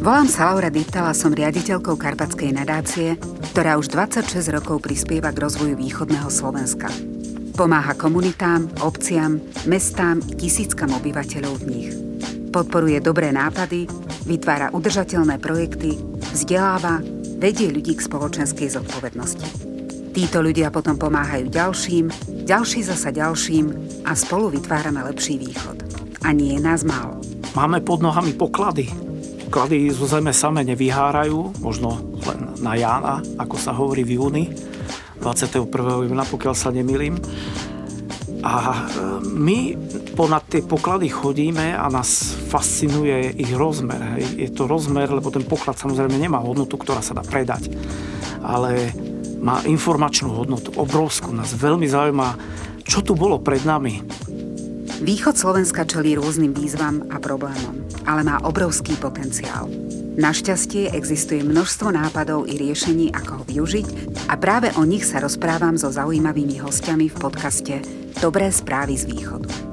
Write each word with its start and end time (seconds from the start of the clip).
Volám 0.00 0.32
sa 0.32 0.48
Laura 0.48 0.72
Diptala, 0.72 1.12
som 1.12 1.28
riaditeľkou 1.28 1.92
Karpatskej 1.92 2.56
nadácie, 2.56 3.20
ktorá 3.52 3.76
už 3.76 3.92
26 3.92 4.48
rokov 4.48 4.80
prispieva 4.80 5.28
k 5.28 5.44
rozvoju 5.44 5.76
východného 5.76 6.24
Slovenska. 6.32 6.88
Pomáha 7.52 7.92
komunitám, 8.00 8.64
obciam, 8.80 9.44
mestám 9.68 10.24
i 10.24 10.40
tisíckam 10.40 10.96
obyvateľov 10.96 11.54
v 11.60 11.64
nich. 11.68 11.88
Podporuje 12.48 12.96
dobré 13.04 13.28
nápady, 13.28 13.92
vytvára 14.24 14.72
udržateľné 14.72 15.36
projekty, 15.36 16.00
vzdeláva, 16.32 17.04
vedie 17.36 17.68
ľudí 17.68 17.92
k 17.92 18.00
spoločenskej 18.00 18.80
zodpovednosti. 18.80 19.48
Títo 20.16 20.40
ľudia 20.40 20.72
potom 20.72 20.96
pomáhajú 20.96 21.52
ďalším, 21.52 22.08
ďalší 22.48 22.88
zasa 22.88 23.12
ďalším 23.12 23.68
a 24.08 24.16
spolu 24.16 24.48
vytvárame 24.48 25.04
lepší 25.12 25.36
východ. 25.44 25.76
A 26.24 26.32
nie 26.32 26.56
je 26.56 26.64
nás 26.64 26.88
málo. 26.88 27.20
Máme 27.52 27.84
pod 27.84 28.00
nohami 28.00 28.32
poklady. 28.32 29.09
Poklady 29.50 29.90
zo 29.90 30.06
zeme 30.06 30.30
same 30.30 30.62
nevyhárajú, 30.62 31.58
možno 31.58 31.98
len 32.22 32.54
na 32.62 32.78
Jána, 32.78 33.18
ako 33.34 33.58
sa 33.58 33.74
hovorí 33.74 34.06
v 34.06 34.14
júni, 34.14 34.46
21. 35.18 36.06
júna, 36.06 36.22
pokiaľ 36.22 36.54
sa 36.54 36.70
nemýlim. 36.70 37.18
A 38.46 38.54
e, 38.54 38.82
my 39.26 39.74
ponad 40.14 40.46
tie 40.46 40.62
poklady 40.62 41.10
chodíme 41.10 41.74
a 41.74 41.82
nás 41.90 42.30
fascinuje 42.46 43.42
ich 43.42 43.50
rozmer. 43.50 43.98
Hej. 44.22 44.38
Je 44.38 44.50
to 44.54 44.70
rozmer, 44.70 45.10
lebo 45.10 45.34
ten 45.34 45.42
poklad 45.42 45.74
samozrejme 45.74 46.14
nemá 46.14 46.38
hodnotu, 46.38 46.78
ktorá 46.78 47.02
sa 47.02 47.18
dá 47.18 47.26
predať. 47.26 47.74
Ale 48.46 48.94
má 49.42 49.66
informačnú 49.66 50.30
hodnotu, 50.30 50.70
obrovskú. 50.78 51.34
Nás 51.34 51.58
veľmi 51.58 51.90
zaujíma, 51.90 52.38
čo 52.86 53.02
tu 53.02 53.18
bolo 53.18 53.42
pred 53.42 53.66
nami. 53.66 53.98
Východ 55.00 55.32
Slovenska 55.32 55.88
čelí 55.88 56.12
rôznym 56.20 56.52
výzvam 56.52 57.08
a 57.08 57.16
problémom, 57.16 57.88
ale 58.04 58.20
má 58.20 58.36
obrovský 58.44 59.00
potenciál. 59.00 59.64
Našťastie 60.20 60.92
existuje 60.92 61.40
množstvo 61.40 61.88
nápadov 61.88 62.44
i 62.44 62.60
riešení, 62.60 63.08
ako 63.16 63.40
ho 63.40 63.44
využiť 63.48 63.86
a 64.28 64.36
práve 64.36 64.68
o 64.76 64.84
nich 64.84 65.08
sa 65.08 65.24
rozprávam 65.24 65.80
so 65.80 65.88
zaujímavými 65.88 66.60
hostiami 66.60 67.08
v 67.08 67.16
podcaste 67.16 67.80
Dobré 68.20 68.52
správy 68.52 69.00
z 69.00 69.08
východu. 69.08 69.69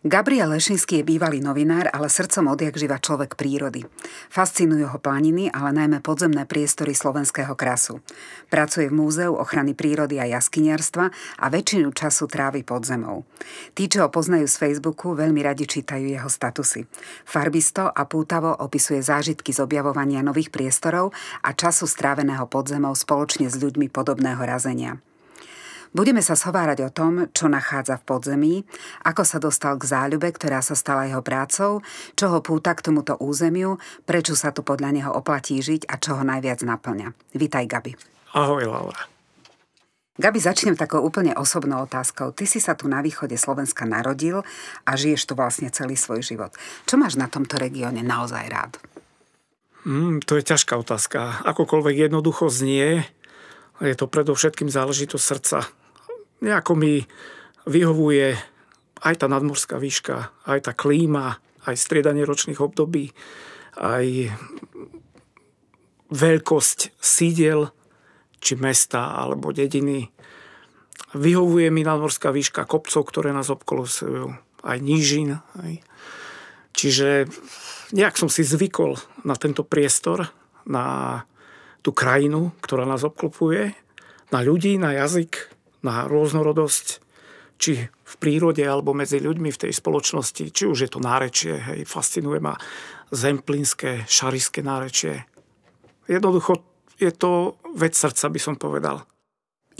Gabriel 0.00 0.56
Lešinský 0.56 1.04
je 1.04 1.08
bývalý 1.12 1.44
novinár, 1.44 1.92
ale 1.92 2.08
srdcom 2.08 2.56
odjak 2.56 2.72
živa 2.72 2.96
človek 2.96 3.36
prírody. 3.36 3.84
Fascinujú 4.32 4.88
ho 4.88 4.96
planiny, 4.96 5.52
ale 5.52 5.76
najmä 5.76 6.00
podzemné 6.00 6.48
priestory 6.48 6.96
slovenského 6.96 7.52
krasu. 7.52 8.00
Pracuje 8.48 8.88
v 8.88 8.96
Múzeu 8.96 9.36
ochrany 9.36 9.76
prírody 9.76 10.16
a 10.16 10.24
jaskyniarstva 10.24 11.12
a 11.36 11.46
väčšinu 11.52 11.92
času 11.92 12.32
trávi 12.32 12.64
pod 12.64 12.88
zemou. 12.88 13.28
Tí, 13.76 13.92
čo 13.92 14.00
ho 14.00 14.08
poznajú 14.08 14.48
z 14.48 14.56
Facebooku, 14.56 15.12
veľmi 15.12 15.44
radi 15.44 15.68
čítajú 15.68 16.08
jeho 16.08 16.32
statusy. 16.32 16.88
Farbisto 17.28 17.84
a 17.84 18.00
pútavo 18.08 18.56
opisuje 18.56 19.04
zážitky 19.04 19.52
z 19.52 19.60
objavovania 19.60 20.24
nových 20.24 20.48
priestorov 20.48 21.12
a 21.44 21.52
času 21.52 21.84
stráveného 21.84 22.48
pod 22.48 22.72
zemou 22.72 22.96
spoločne 22.96 23.52
s 23.52 23.60
ľuďmi 23.60 23.92
podobného 23.92 24.40
razenia. 24.48 24.96
Budeme 25.90 26.22
sa 26.22 26.38
schovárať 26.38 26.86
o 26.86 26.94
tom, 26.94 27.26
čo 27.34 27.50
nachádza 27.50 27.98
v 27.98 28.06
podzemí, 28.06 28.54
ako 29.02 29.26
sa 29.26 29.42
dostal 29.42 29.74
k 29.74 29.90
záľube, 29.90 30.30
ktorá 30.30 30.62
sa 30.62 30.78
stala 30.78 31.10
jeho 31.10 31.18
prácou, 31.18 31.82
čo 32.14 32.30
ho 32.30 32.38
púta 32.38 32.78
k 32.78 32.86
tomuto 32.86 33.18
územiu, 33.18 33.74
prečo 34.06 34.38
sa 34.38 34.54
tu 34.54 34.62
podľa 34.62 34.94
neho 34.94 35.10
oplatí 35.10 35.58
žiť 35.58 35.90
a 35.90 35.98
čo 35.98 36.14
ho 36.14 36.22
najviac 36.22 36.62
naplňa. 36.62 37.34
Vítaj, 37.34 37.66
Gabi. 37.66 37.98
Ahoj, 38.38 38.70
Laura. 38.70 39.02
Gabi, 40.14 40.38
začnem 40.38 40.78
takou 40.78 41.02
úplne 41.02 41.34
osobnou 41.34 41.82
otázkou. 41.82 42.30
Ty 42.38 42.46
si 42.46 42.62
sa 42.62 42.78
tu 42.78 42.86
na 42.86 43.02
východe 43.02 43.34
Slovenska 43.34 43.82
narodil 43.82 44.46
a 44.86 44.90
žiješ 44.94 45.26
tu 45.26 45.34
vlastne 45.34 45.74
celý 45.74 45.98
svoj 45.98 46.22
život. 46.22 46.54
Čo 46.86 47.02
máš 47.02 47.18
na 47.18 47.26
tomto 47.26 47.58
regióne 47.58 48.06
naozaj 48.06 48.46
rád? 48.46 48.78
Mm, 49.82 50.22
to 50.22 50.38
je 50.38 50.46
ťažká 50.54 50.78
otázka. 50.78 51.42
Akokoľvek 51.50 52.06
jednoducho 52.06 52.46
znie, 52.46 53.10
je 53.82 53.96
to 53.98 54.06
predovšetkým 54.06 54.70
záležitosť 54.70 55.24
srdca 55.24 55.79
nejako 56.40 56.72
mi 56.76 57.04
vyhovuje 57.68 58.36
aj 59.00 59.14
tá 59.24 59.26
nadmorská 59.28 59.80
výška, 59.80 60.32
aj 60.44 60.58
tá 60.68 60.72
klíma, 60.76 61.40
aj 61.64 61.76
striedanie 61.76 62.24
ročných 62.24 62.60
období, 62.60 63.12
aj 63.80 64.32
veľkosť 66.10 66.78
sídel, 67.00 67.70
či 68.40 68.56
mesta, 68.56 69.16
alebo 69.20 69.52
dediny. 69.52 70.08
Vyhovuje 71.16 71.68
mi 71.68 71.84
nadmorská 71.84 72.32
výška 72.32 72.64
kopcov, 72.64 73.04
ktoré 73.08 73.36
nás 73.36 73.52
obkolosujú, 73.52 74.32
aj 74.64 74.78
nížin. 74.80 75.40
Aj. 75.60 75.74
Čiže 76.72 77.28
nejak 77.92 78.16
som 78.16 78.32
si 78.32 78.44
zvykol 78.44 78.96
na 79.28 79.36
tento 79.36 79.64
priestor, 79.64 80.32
na 80.64 81.20
tú 81.80 81.96
krajinu, 81.96 82.52
ktorá 82.60 82.84
nás 82.84 83.04
obklopuje, 83.04 83.72
na 84.30 84.40
ľudí, 84.44 84.76
na 84.76 84.94
jazyk, 84.94 85.59
na 85.86 86.04
rôznorodosť, 86.08 86.86
či 87.60 87.76
v 87.84 88.14
prírode 88.16 88.64
alebo 88.64 88.96
medzi 88.96 89.20
ľuďmi 89.20 89.52
v 89.52 89.60
tej 89.68 89.72
spoločnosti, 89.76 90.48
či 90.48 90.64
už 90.64 90.88
je 90.88 90.90
to 90.90 91.00
nárečie, 91.00 91.60
hej, 91.60 91.84
fascinuje 91.84 92.40
ma 92.40 92.56
zemplínske, 93.12 94.08
šariské 94.08 94.64
nárečie. 94.64 95.28
Jednoducho 96.08 96.64
je 96.96 97.12
to 97.12 97.60
vec 97.76 97.92
srdca, 97.92 98.32
by 98.32 98.40
som 98.40 98.54
povedal. 98.56 99.04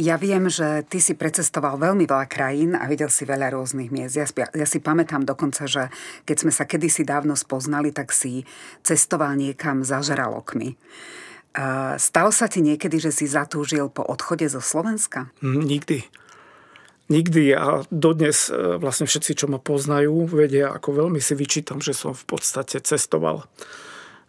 Ja 0.00 0.16
viem, 0.16 0.48
že 0.48 0.86
ty 0.88 0.96
si 0.96 1.12
precestoval 1.12 1.76
veľmi 1.76 2.08
veľa 2.08 2.24
krajín 2.24 2.72
a 2.72 2.88
videl 2.88 3.12
si 3.12 3.28
veľa 3.28 3.52
rôznych 3.52 3.92
miest. 3.92 4.16
Ja, 4.16 4.24
ja 4.32 4.64
si 4.64 4.80
pamätám 4.80 5.28
dokonca, 5.28 5.68
že 5.68 5.92
keď 6.24 6.36
sme 6.40 6.52
sa 6.54 6.64
kedysi 6.64 7.04
dávno 7.04 7.36
spoznali, 7.36 7.92
tak 7.92 8.08
si 8.14 8.48
cestoval 8.80 9.36
niekam 9.36 9.84
za 9.84 10.00
žralokmi. 10.00 10.80
Stalo 11.98 12.30
sa 12.30 12.46
ti 12.46 12.62
niekedy, 12.62 13.02
že 13.02 13.10
si 13.10 13.26
zatúžil 13.26 13.90
po 13.90 14.06
odchode 14.06 14.46
zo 14.46 14.62
Slovenska? 14.62 15.34
Hm, 15.42 15.66
nikdy. 15.66 16.06
Nikdy 17.10 17.58
a 17.58 17.82
dodnes 17.90 18.54
e, 18.54 18.78
vlastne 18.78 19.02
všetci, 19.10 19.34
čo 19.34 19.50
ma 19.50 19.58
poznajú, 19.58 20.30
vedia, 20.30 20.70
ako 20.70 21.02
veľmi 21.04 21.18
si 21.18 21.34
vyčítam, 21.34 21.82
že 21.82 21.90
som 21.90 22.14
v 22.14 22.22
podstate 22.22 22.78
cestoval. 22.78 23.50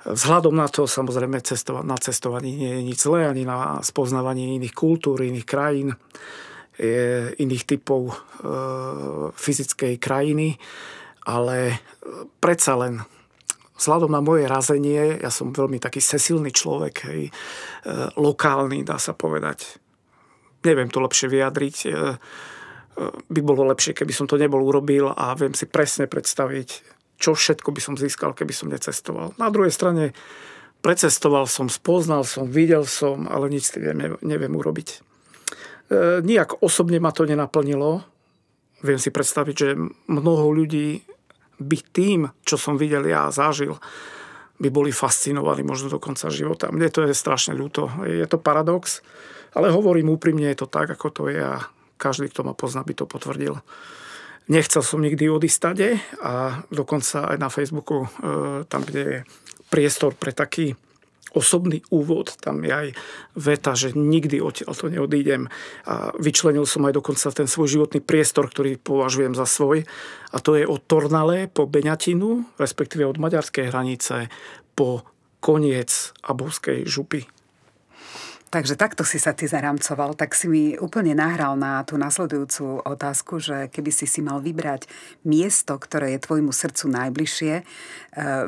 Vzhľadom 0.02 0.58
na 0.58 0.66
to, 0.66 0.90
samozrejme, 0.90 1.46
cestovať, 1.46 1.86
na 1.86 1.94
cestovaní 2.02 2.58
nie 2.58 2.74
je 2.74 2.82
nič 2.82 3.06
zlé, 3.06 3.30
ani 3.30 3.46
na 3.46 3.86
spoznávanie 3.86 4.58
iných 4.58 4.74
kultúr, 4.74 5.22
iných 5.22 5.46
krajín, 5.46 5.94
iných 7.38 7.64
typov 7.70 8.10
e, 8.10 8.16
fyzickej 9.38 10.02
krajiny, 10.02 10.58
ale 11.30 11.78
predsa 12.42 12.82
len 12.82 13.06
vzhľadom 13.82 14.14
na 14.14 14.22
moje 14.22 14.46
razenie, 14.46 15.18
ja 15.18 15.34
som 15.34 15.50
veľmi 15.50 15.82
taký 15.82 15.98
sesilný 15.98 16.54
človek, 16.54 16.96
hej, 17.10 17.22
e, 17.28 17.32
lokálny, 18.16 18.86
dá 18.86 19.02
sa 19.02 19.18
povedať. 19.18 19.82
Neviem 20.62 20.94
to 20.94 21.02
lepšie 21.02 21.26
vyjadriť. 21.34 21.76
E, 21.82 21.90
e, 21.90 21.94
by 23.10 23.42
bolo 23.42 23.66
lepšie, 23.74 23.98
keby 23.98 24.14
som 24.14 24.30
to 24.30 24.38
nebol 24.38 24.62
urobil 24.62 25.10
a 25.10 25.34
viem 25.34 25.58
si 25.58 25.66
presne 25.66 26.06
predstaviť, 26.06 26.70
čo 27.18 27.34
všetko 27.34 27.74
by 27.74 27.82
som 27.82 27.98
získal, 27.98 28.38
keby 28.38 28.54
som 28.54 28.70
necestoval. 28.70 29.34
Na 29.42 29.50
druhej 29.50 29.74
strane 29.74 30.14
precestoval 30.86 31.46
som, 31.46 31.70
spoznal 31.70 32.26
som, 32.26 32.50
videl 32.50 32.86
som, 32.86 33.30
ale 33.30 33.50
nič 33.50 33.74
tým 33.74 33.98
neviem, 33.98 34.18
neviem 34.22 34.54
urobiť. 34.54 34.90
E, 34.94 35.00
nijak 36.26 36.62
osobne 36.62 36.98
ma 37.02 37.14
to 37.14 37.26
nenaplnilo. 37.26 38.06
Viem 38.82 38.98
si 38.98 39.14
predstaviť, 39.14 39.56
že 39.56 39.78
mnoho 40.10 40.50
ľudí 40.50 41.06
byť 41.62 41.82
tým, 41.94 42.20
čo 42.42 42.58
som 42.58 42.76
videl 42.76 43.06
ja 43.06 43.30
a 43.30 43.34
zažil, 43.34 43.78
by 44.62 44.70
boli 44.70 44.94
fascinovaní 44.94 45.66
možno 45.66 45.90
do 45.90 45.98
konca 45.98 46.30
života. 46.30 46.70
Mne 46.70 46.94
to 46.94 47.06
je 47.06 47.18
strašne 47.18 47.58
ľúto. 47.58 47.90
Je 48.06 48.26
to 48.30 48.38
paradox, 48.38 49.02
ale 49.58 49.74
hovorím 49.74 50.14
úprimne, 50.14 50.46
je 50.54 50.62
to 50.62 50.68
tak, 50.70 50.94
ako 50.94 51.08
to 51.10 51.24
je 51.34 51.42
a 51.42 51.66
každý, 51.98 52.30
kto 52.30 52.46
ma 52.46 52.54
pozná, 52.54 52.86
by 52.86 52.94
to 52.94 53.10
potvrdil. 53.10 53.58
Nechcel 54.50 54.82
som 54.82 55.02
nikdy 55.02 55.30
odísť 55.30 55.58
stade 55.58 55.88
a 56.22 56.66
dokonca 56.74 57.30
aj 57.30 57.38
na 57.38 57.50
Facebooku, 57.50 58.06
e, 58.06 58.08
tam, 58.66 58.82
kde 58.82 59.02
je 59.02 59.18
priestor 59.70 60.18
pre 60.18 60.34
taký 60.34 60.74
osobný 61.32 61.82
úvod, 61.90 62.36
tam 62.44 62.64
je 62.64 62.72
aj 62.72 62.88
veta, 63.40 63.72
že 63.72 63.96
nikdy 63.96 64.44
odtiaľ 64.44 64.74
to 64.76 64.92
neodídem. 64.92 65.48
A 65.88 66.12
vyčlenil 66.20 66.68
som 66.68 66.84
aj 66.88 67.00
dokonca 67.00 67.32
ten 67.32 67.48
svoj 67.48 67.72
životný 67.80 68.04
priestor, 68.04 68.52
ktorý 68.52 68.76
považujem 68.78 69.34
za 69.34 69.48
svoj. 69.48 69.88
A 70.32 70.38
to 70.44 70.60
je 70.60 70.68
od 70.68 70.84
Tornale 70.84 71.48
po 71.48 71.68
Beňatinu, 71.68 72.60
respektíve 72.60 73.08
od 73.08 73.20
maďarskej 73.20 73.72
hranice 73.72 74.28
po 74.76 75.08
koniec 75.42 76.14
Abovskej 76.22 76.86
župy. 76.86 77.26
Takže 78.52 78.76
takto 78.76 79.08
si 79.08 79.16
sa 79.16 79.32
ty 79.32 79.48
zaramcoval, 79.48 80.12
tak 80.20 80.36
si 80.36 80.52
mi 80.52 80.76
úplne 80.76 81.16
nahral 81.16 81.56
na 81.56 81.88
tú 81.88 81.96
nasledujúcu 81.96 82.84
otázku, 82.84 83.40
že 83.40 83.72
keby 83.72 83.96
si 83.96 84.04
si 84.04 84.20
mal 84.20 84.44
vybrať 84.44 84.92
miesto, 85.24 85.80
ktoré 85.80 86.12
je 86.12 86.20
tvojmu 86.20 86.52
srdcu 86.52 86.92
najbližšie 86.92 87.54
e, 87.56 87.64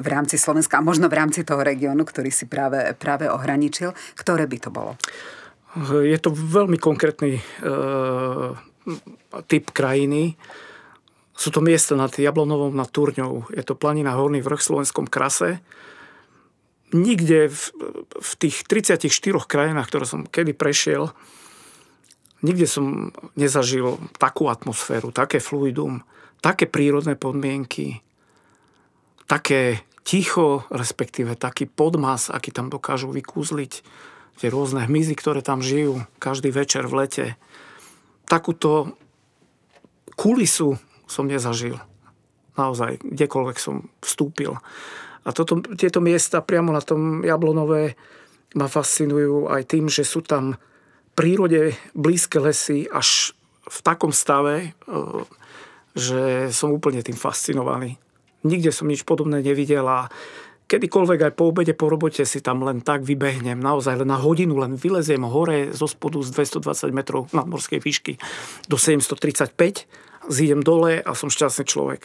v 0.04 0.08
rámci 0.12 0.36
Slovenska 0.36 0.84
a 0.84 0.84
možno 0.84 1.08
v 1.08 1.16
rámci 1.24 1.48
toho 1.48 1.64
regiónu, 1.64 2.04
ktorý 2.04 2.36
si 2.36 2.52
práve, 2.52 2.92
práve 3.00 3.32
ohraničil, 3.32 3.96
ktoré 4.20 4.44
by 4.44 4.58
to 4.60 4.70
bolo? 4.76 5.00
Je 6.04 6.20
to 6.20 6.36
veľmi 6.36 6.76
konkrétny 6.76 7.40
e, 7.40 7.44
typ 9.48 9.72
krajiny. 9.72 10.36
Sú 11.32 11.48
to 11.48 11.64
miesta 11.64 11.96
nad 11.96 12.12
Jablonovom, 12.12 12.76
nad 12.76 12.92
Turňou. 12.92 13.48
Je 13.56 13.64
to 13.64 13.80
planina 13.80 14.20
Horný 14.20 14.44
vrch 14.44 14.60
v 14.60 14.68
slovenskom 14.68 15.08
krase. 15.08 15.64
Nikde 16.94 17.50
v, 17.50 17.64
v 18.22 18.32
tých 18.38 18.70
34 18.70 19.10
krajinách, 19.50 19.90
ktoré 19.90 20.06
som 20.06 20.30
kedy 20.30 20.54
prešiel, 20.54 21.10
nikde 22.46 22.70
som 22.70 23.10
nezažil 23.34 23.98
takú 24.22 24.48
atmosféru, 24.52 25.10
také 25.10 25.42
fluidum, 25.42 26.06
také 26.44 26.70
prírodné 26.70 27.18
podmienky, 27.18 28.06
také 29.26 29.82
ticho, 30.04 30.68
respektíve 30.70 31.40
taký 31.40 31.66
podmas, 31.66 32.28
aký 32.28 32.52
tam 32.52 32.68
dokážu 32.68 33.10
vykúzliť 33.10 33.74
tie 34.38 34.48
rôzne 34.52 34.84
hmyzy, 34.86 35.16
ktoré 35.16 35.40
tam 35.40 35.64
žijú 35.64 36.04
každý 36.20 36.52
večer 36.52 36.86
v 36.86 37.06
lete. 37.06 37.26
Takúto 38.28 39.00
kulisu 40.20 40.78
som 41.08 41.26
nezažil. 41.30 41.80
Naozaj, 42.54 43.02
kdekoľvek 43.02 43.58
som 43.58 43.90
vstúpil. 44.04 44.60
A 45.24 45.30
toto, 45.32 45.64
tieto 45.80 46.04
miesta 46.04 46.44
priamo 46.44 46.76
na 46.76 46.84
tom 46.84 47.24
Jablonové 47.24 47.96
ma 48.54 48.68
fascinujú 48.70 49.50
aj 49.50 49.62
tým, 49.66 49.86
že 49.90 50.06
sú 50.06 50.22
tam 50.22 50.60
prírode 51.14 51.74
blízke 51.94 52.42
lesy 52.42 52.86
až 52.90 53.34
v 53.64 53.78
takom 53.82 54.12
stave, 54.12 54.56
e, 54.62 54.94
že 55.94 56.52
som 56.52 56.74
úplne 56.74 57.06
tým 57.06 57.18
fascinovaný. 57.18 57.98
Nikde 58.44 58.76
som 58.76 58.90
nič 58.90 59.08
podobné 59.08 59.40
nevidel 59.40 59.86
a 59.88 60.12
kedykoľvek 60.68 61.20
aj 61.32 61.34
po 61.38 61.54
obede, 61.54 61.72
po 61.78 61.88
robote 61.88 62.28
si 62.28 62.44
tam 62.44 62.66
len 62.66 62.84
tak 62.84 63.06
vybehnem, 63.08 63.62
naozaj 63.62 64.04
len 64.04 64.10
na 64.10 64.20
hodinu, 64.20 64.60
len 64.60 64.76
vyleziem 64.76 65.24
hore 65.24 65.72
zo 65.72 65.88
spodu 65.88 66.20
z 66.20 66.34
220 66.36 66.92
metrov 66.92 67.30
nadmorskej 67.32 67.80
výšky 67.80 68.14
do 68.68 68.76
735 68.76 69.88
zídem 70.28 70.62
dole 70.64 71.00
a 71.04 71.12
som 71.16 71.32
šťastný 71.32 71.66
človek. 71.68 72.02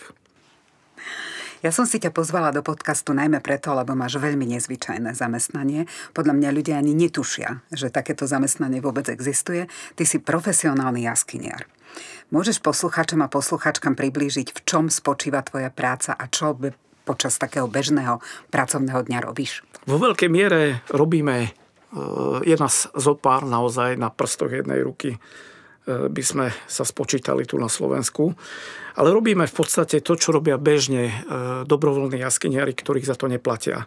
Ja 1.59 1.75
som 1.75 1.91
si 1.91 1.99
ťa 1.99 2.15
pozvala 2.15 2.55
do 2.55 2.63
podcastu 2.63 3.11
najmä 3.11 3.43
preto, 3.43 3.75
lebo 3.75 3.99
máš 3.99 4.23
veľmi 4.23 4.47
nezvyčajné 4.47 5.11
zamestnanie. 5.11 5.91
Podľa 6.15 6.39
mňa 6.39 6.51
ľudia 6.55 6.79
ani 6.79 6.95
netušia, 6.95 7.67
že 7.75 7.91
takéto 7.91 8.31
zamestnanie 8.31 8.79
vôbec 8.79 9.11
existuje. 9.11 9.67
Ty 9.99 10.05
si 10.07 10.23
profesionálny 10.23 11.11
jaskyniar. 11.11 11.67
Môžeš 12.31 12.63
posluchačom 12.63 13.27
a 13.27 13.33
posluchačkám 13.33 13.99
priblížiť, 13.99 14.55
v 14.55 14.61
čom 14.63 14.87
spočíva 14.87 15.43
tvoja 15.43 15.75
práca 15.75 16.15
a 16.15 16.31
čo 16.31 16.55
by 16.55 16.71
počas 17.03 17.41
takého 17.41 17.67
bežného 17.67 18.23
pracovného 18.55 19.03
dňa 19.09 19.19
robíš? 19.25 19.67
Vo 19.89 19.99
veľkej 19.99 20.31
miere 20.31 20.85
robíme 20.93 21.37
e, 21.43 21.51
jedna 22.45 22.69
z 22.71 22.93
zopár 22.95 23.49
naozaj 23.49 23.99
na 23.99 24.13
prstoch 24.13 24.53
jednej 24.53 24.85
ruky 24.85 25.17
by 25.89 26.23
sme 26.23 26.47
sa 26.69 26.85
spočítali 26.85 27.49
tu 27.49 27.57
na 27.57 27.73
Slovensku. 27.73 28.37
Ale 28.99 29.09
robíme 29.15 29.49
v 29.49 29.55
podstate 29.55 30.05
to, 30.05 30.19
čo 30.19 30.35
robia 30.35 30.59
bežne 30.61 31.09
e, 31.09 31.15
dobrovoľní 31.65 32.19
jaskyniari, 32.21 32.75
ktorých 32.75 33.09
za 33.09 33.17
to 33.17 33.31
neplatia. 33.31 33.87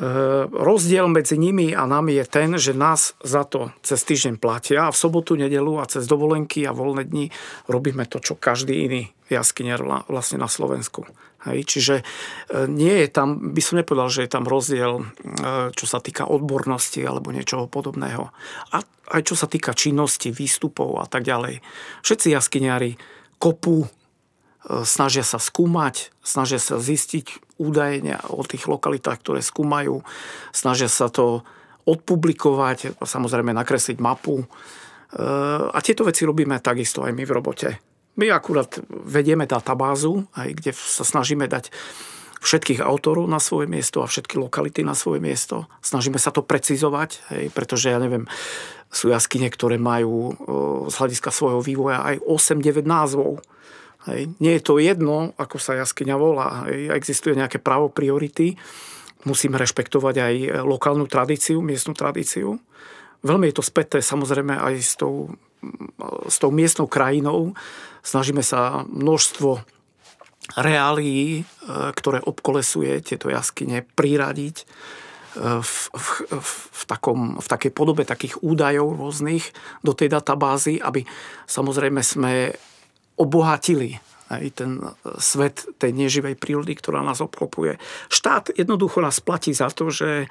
E, 0.00 0.04
rozdiel 0.48 1.12
medzi 1.12 1.36
nimi 1.36 1.76
a 1.76 1.84
nami 1.84 2.16
je 2.16 2.24
ten, 2.24 2.56
že 2.56 2.72
nás 2.72 3.12
za 3.20 3.44
to 3.44 3.68
cez 3.84 4.00
týždeň 4.00 4.40
platia 4.40 4.88
a 4.88 4.92
v 4.92 4.96
sobotu, 4.96 5.36
nedelu 5.36 5.76
a 5.76 5.84
cez 5.84 6.08
dovolenky 6.08 6.64
a 6.64 6.72
voľné 6.72 7.04
dni 7.04 7.28
robíme 7.68 8.08
to, 8.08 8.16
čo 8.16 8.32
každý 8.32 8.88
iný 8.88 9.12
jaskyniar 9.28 9.84
vlastne 10.08 10.40
na 10.40 10.48
Slovensku. 10.48 11.04
Hej, 11.40 11.72
čiže 11.72 11.94
nie 12.68 13.00
je 13.00 13.08
tam, 13.08 13.56
by 13.56 13.62
som 13.64 13.80
nepovedal, 13.80 14.12
že 14.12 14.28
je 14.28 14.34
tam 14.36 14.44
rozdiel, 14.44 15.08
čo 15.72 15.86
sa 15.88 15.96
týka 15.96 16.28
odbornosti 16.28 17.00
alebo 17.00 17.32
niečoho 17.32 17.64
podobného. 17.64 18.28
A 18.76 18.84
aj 19.16 19.22
čo 19.24 19.34
sa 19.34 19.48
týka 19.48 19.72
činnosti, 19.72 20.30
výstupov 20.30 21.00
a 21.00 21.08
tak 21.08 21.24
ďalej. 21.24 21.64
Všetci 22.04 22.36
jaskyniari 22.36 23.00
kopú, 23.40 23.88
e, 23.88 23.88
snažia 24.84 25.24
sa 25.24 25.40
skúmať, 25.40 26.12
snažia 26.20 26.60
sa 26.60 26.76
zistiť 26.76 27.56
údaje 27.60 28.00
o 28.28 28.40
tých 28.44 28.68
lokalitách, 28.68 29.18
ktoré 29.20 29.40
skúmajú, 29.40 30.04
snažia 30.52 30.88
sa 30.88 31.08
to 31.08 31.44
odpublikovať, 31.88 33.00
samozrejme 33.00 33.56
nakresliť 33.56 33.98
mapu. 33.98 34.44
E, 34.44 34.46
a 35.72 35.78
tieto 35.80 36.04
veci 36.04 36.28
robíme 36.28 36.60
takisto 36.60 37.02
aj 37.04 37.12
my 37.16 37.24
v 37.24 37.34
robote. 37.34 37.68
My 38.20 38.28
akurát 38.28 38.76
vedieme 38.90 39.48
databázu, 39.48 40.28
aj 40.36 40.48
kde 40.60 40.72
sa 40.76 41.04
snažíme 41.08 41.48
dať 41.48 41.72
všetkých 42.40 42.80
autorov 42.80 43.28
na 43.28 43.36
svoje 43.36 43.68
miesto 43.68 44.00
a 44.00 44.08
všetky 44.08 44.40
lokality 44.40 44.80
na 44.80 44.96
svoje 44.96 45.20
miesto. 45.20 45.68
Snažíme 45.84 46.16
sa 46.16 46.32
to 46.32 46.40
precizovať, 46.40 47.20
hej, 47.32 47.44
pretože 47.52 47.92
ja 47.92 48.00
neviem, 48.00 48.24
sú 48.88 49.12
jaskyne, 49.12 49.52
ktoré 49.52 49.76
majú 49.76 50.34
z 50.88 50.94
hľadiska 50.96 51.30
svojho 51.30 51.60
vývoja 51.60 52.00
aj 52.00 52.16
8-9 52.24 52.88
názvov. 52.88 53.44
Hej. 54.08 54.32
Nie 54.40 54.56
je 54.56 54.64
to 54.64 54.80
jedno, 54.80 55.36
ako 55.36 55.60
sa 55.60 55.76
jaskyňa 55.76 56.16
volá. 56.16 56.64
Hej. 56.70 56.96
Existuje 56.96 57.36
nejaké 57.36 57.60
právo 57.60 57.92
priority. 57.92 58.56
Musíme 59.28 59.60
rešpektovať 59.60 60.14
aj 60.16 60.34
lokálnu 60.64 61.04
tradíciu, 61.04 61.60
miestnú 61.60 61.92
tradíciu. 61.92 62.56
Veľmi 63.20 63.52
je 63.52 63.56
to 63.60 63.64
späté 63.64 64.00
samozrejme 64.00 64.56
aj 64.56 64.74
s 64.80 64.96
tou, 64.96 65.36
s 66.24 66.40
tou 66.40 66.48
miestnou 66.48 66.88
krajinou. 66.88 67.52
Snažíme 68.00 68.40
sa 68.40 68.88
množstvo 68.88 69.60
reálií, 70.56 71.42
e, 71.42 71.42
ktoré 71.92 72.24
obkolesuje 72.24 73.04
tieto 73.04 73.28
jaskyne, 73.28 73.84
priradiť 73.84 74.56
e, 74.56 74.64
v, 75.60 75.72
v, 75.92 76.08
v, 76.72 76.82
takom, 76.88 77.36
v 77.38 77.46
takej 77.46 77.72
podobe 77.76 78.08
takých 78.08 78.40
údajov 78.40 78.96
rôznych 78.96 79.52
do 79.84 79.92
tej 79.92 80.10
databázy, 80.10 80.80
aby 80.80 81.04
samozrejme 81.44 82.00
sme 82.00 82.56
obohatili 83.20 84.00
aj 84.30 84.44
ten 84.56 84.80
svet 85.18 85.66
tej 85.76 85.92
neživej 85.92 86.38
prírody, 86.38 86.72
ktorá 86.78 87.02
nás 87.04 87.20
obklopuje. 87.20 87.76
Štát 88.08 88.54
jednoducho 88.54 89.02
nás 89.02 89.18
platí 89.20 89.52
za 89.52 89.68
to, 89.68 89.90
že 89.92 90.30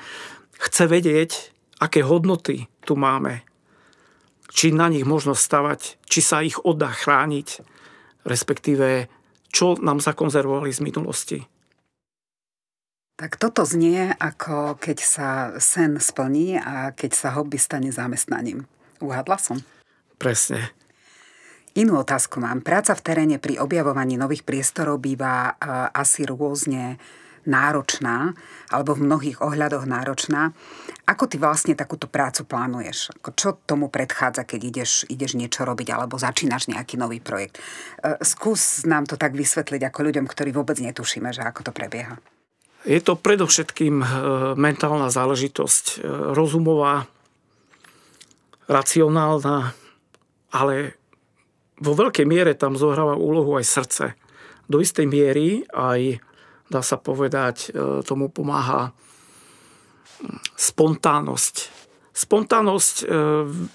chce 0.57 0.83
vedieť, 0.87 1.51
aké 1.83 2.01
hodnoty 2.01 2.71
tu 2.87 2.95
máme, 2.95 3.43
či 4.49 4.71
na 4.73 4.87
nich 4.89 5.03
možno 5.03 5.35
stavať, 5.35 5.99
či 6.07 6.19
sa 6.23 6.41
ich 6.41 6.57
oddá 6.63 6.89
chrániť, 6.89 7.61
respektíve 8.23 9.11
čo 9.51 9.75
nám 9.77 9.99
zakonzervovali 9.99 10.71
z 10.71 10.81
minulosti. 10.81 11.39
Tak 13.19 13.35
toto 13.35 13.67
znie 13.67 14.15
ako 14.15 14.79
keď 14.79 14.97
sa 15.03 15.29
sen 15.59 15.99
splní 15.99 16.55
a 16.55 16.95
keď 16.95 17.11
sa 17.11 17.35
hobby 17.35 17.59
stane 17.59 17.91
zamestnaním. 17.91 18.63
Uhadla 19.03 19.35
som? 19.35 19.59
Presne. 20.15 20.71
Inú 21.79 22.03
otázku 22.03 22.43
mám. 22.43 22.59
Práca 22.59 22.91
v 22.91 23.05
teréne 23.07 23.39
pri 23.39 23.55
objavovaní 23.55 24.19
nových 24.19 24.43
priestorov 24.43 24.99
býva 24.99 25.55
asi 25.95 26.27
rôzne 26.27 26.99
náročná, 27.47 28.35
alebo 28.67 28.99
v 28.99 29.07
mnohých 29.07 29.39
ohľadoch 29.39 29.87
náročná. 29.87 30.51
Ako 31.07 31.31
ty 31.31 31.39
vlastne 31.39 31.79
takúto 31.79 32.11
prácu 32.11 32.43
plánuješ? 32.43 33.15
Čo 33.23 33.63
tomu 33.63 33.87
predchádza, 33.87 34.43
keď 34.43 34.59
ideš, 34.59 34.91
ideš 35.07 35.39
niečo 35.39 35.63
robiť 35.63 35.95
alebo 35.95 36.19
začínaš 36.19 36.67
nejaký 36.67 36.99
nový 36.99 37.23
projekt? 37.23 37.63
E, 38.03 38.19
skús 38.27 38.83
nám 38.83 39.07
to 39.07 39.15
tak 39.15 39.33
vysvetliť 39.33 39.81
ako 39.87 39.99
ľuďom, 40.11 40.25
ktorí 40.27 40.51
vôbec 40.51 40.77
netušíme, 40.83 41.31
že 41.31 41.47
ako 41.47 41.65
to 41.65 41.71
prebieha. 41.71 42.19
Je 42.83 42.99
to 42.99 43.15
predovšetkým 43.15 44.03
e, 44.03 44.07
mentálna 44.59 45.07
záležitosť, 45.07 45.85
e, 46.03 46.35
rozumová, 46.35 47.07
racionálna, 48.69 49.73
ale 50.53 50.98
vo 51.79 51.93
veľkej 51.95 52.27
miere 52.27 52.53
tam 52.55 52.75
zohráva 52.75 53.15
úlohu 53.15 53.55
aj 53.55 53.65
srdce. 53.65 54.05
Do 54.69 54.83
istej 54.83 55.07
miery 55.09 55.65
aj 55.73 56.21
dá 56.69 56.85
sa 56.85 57.01
povedať, 57.01 57.73
e, 57.73 58.05
tomu 58.05 58.29
pomáha 58.29 58.93
spontánnosť. 60.53 61.55
Spontánnosť 62.13 62.95
e, 63.01 63.05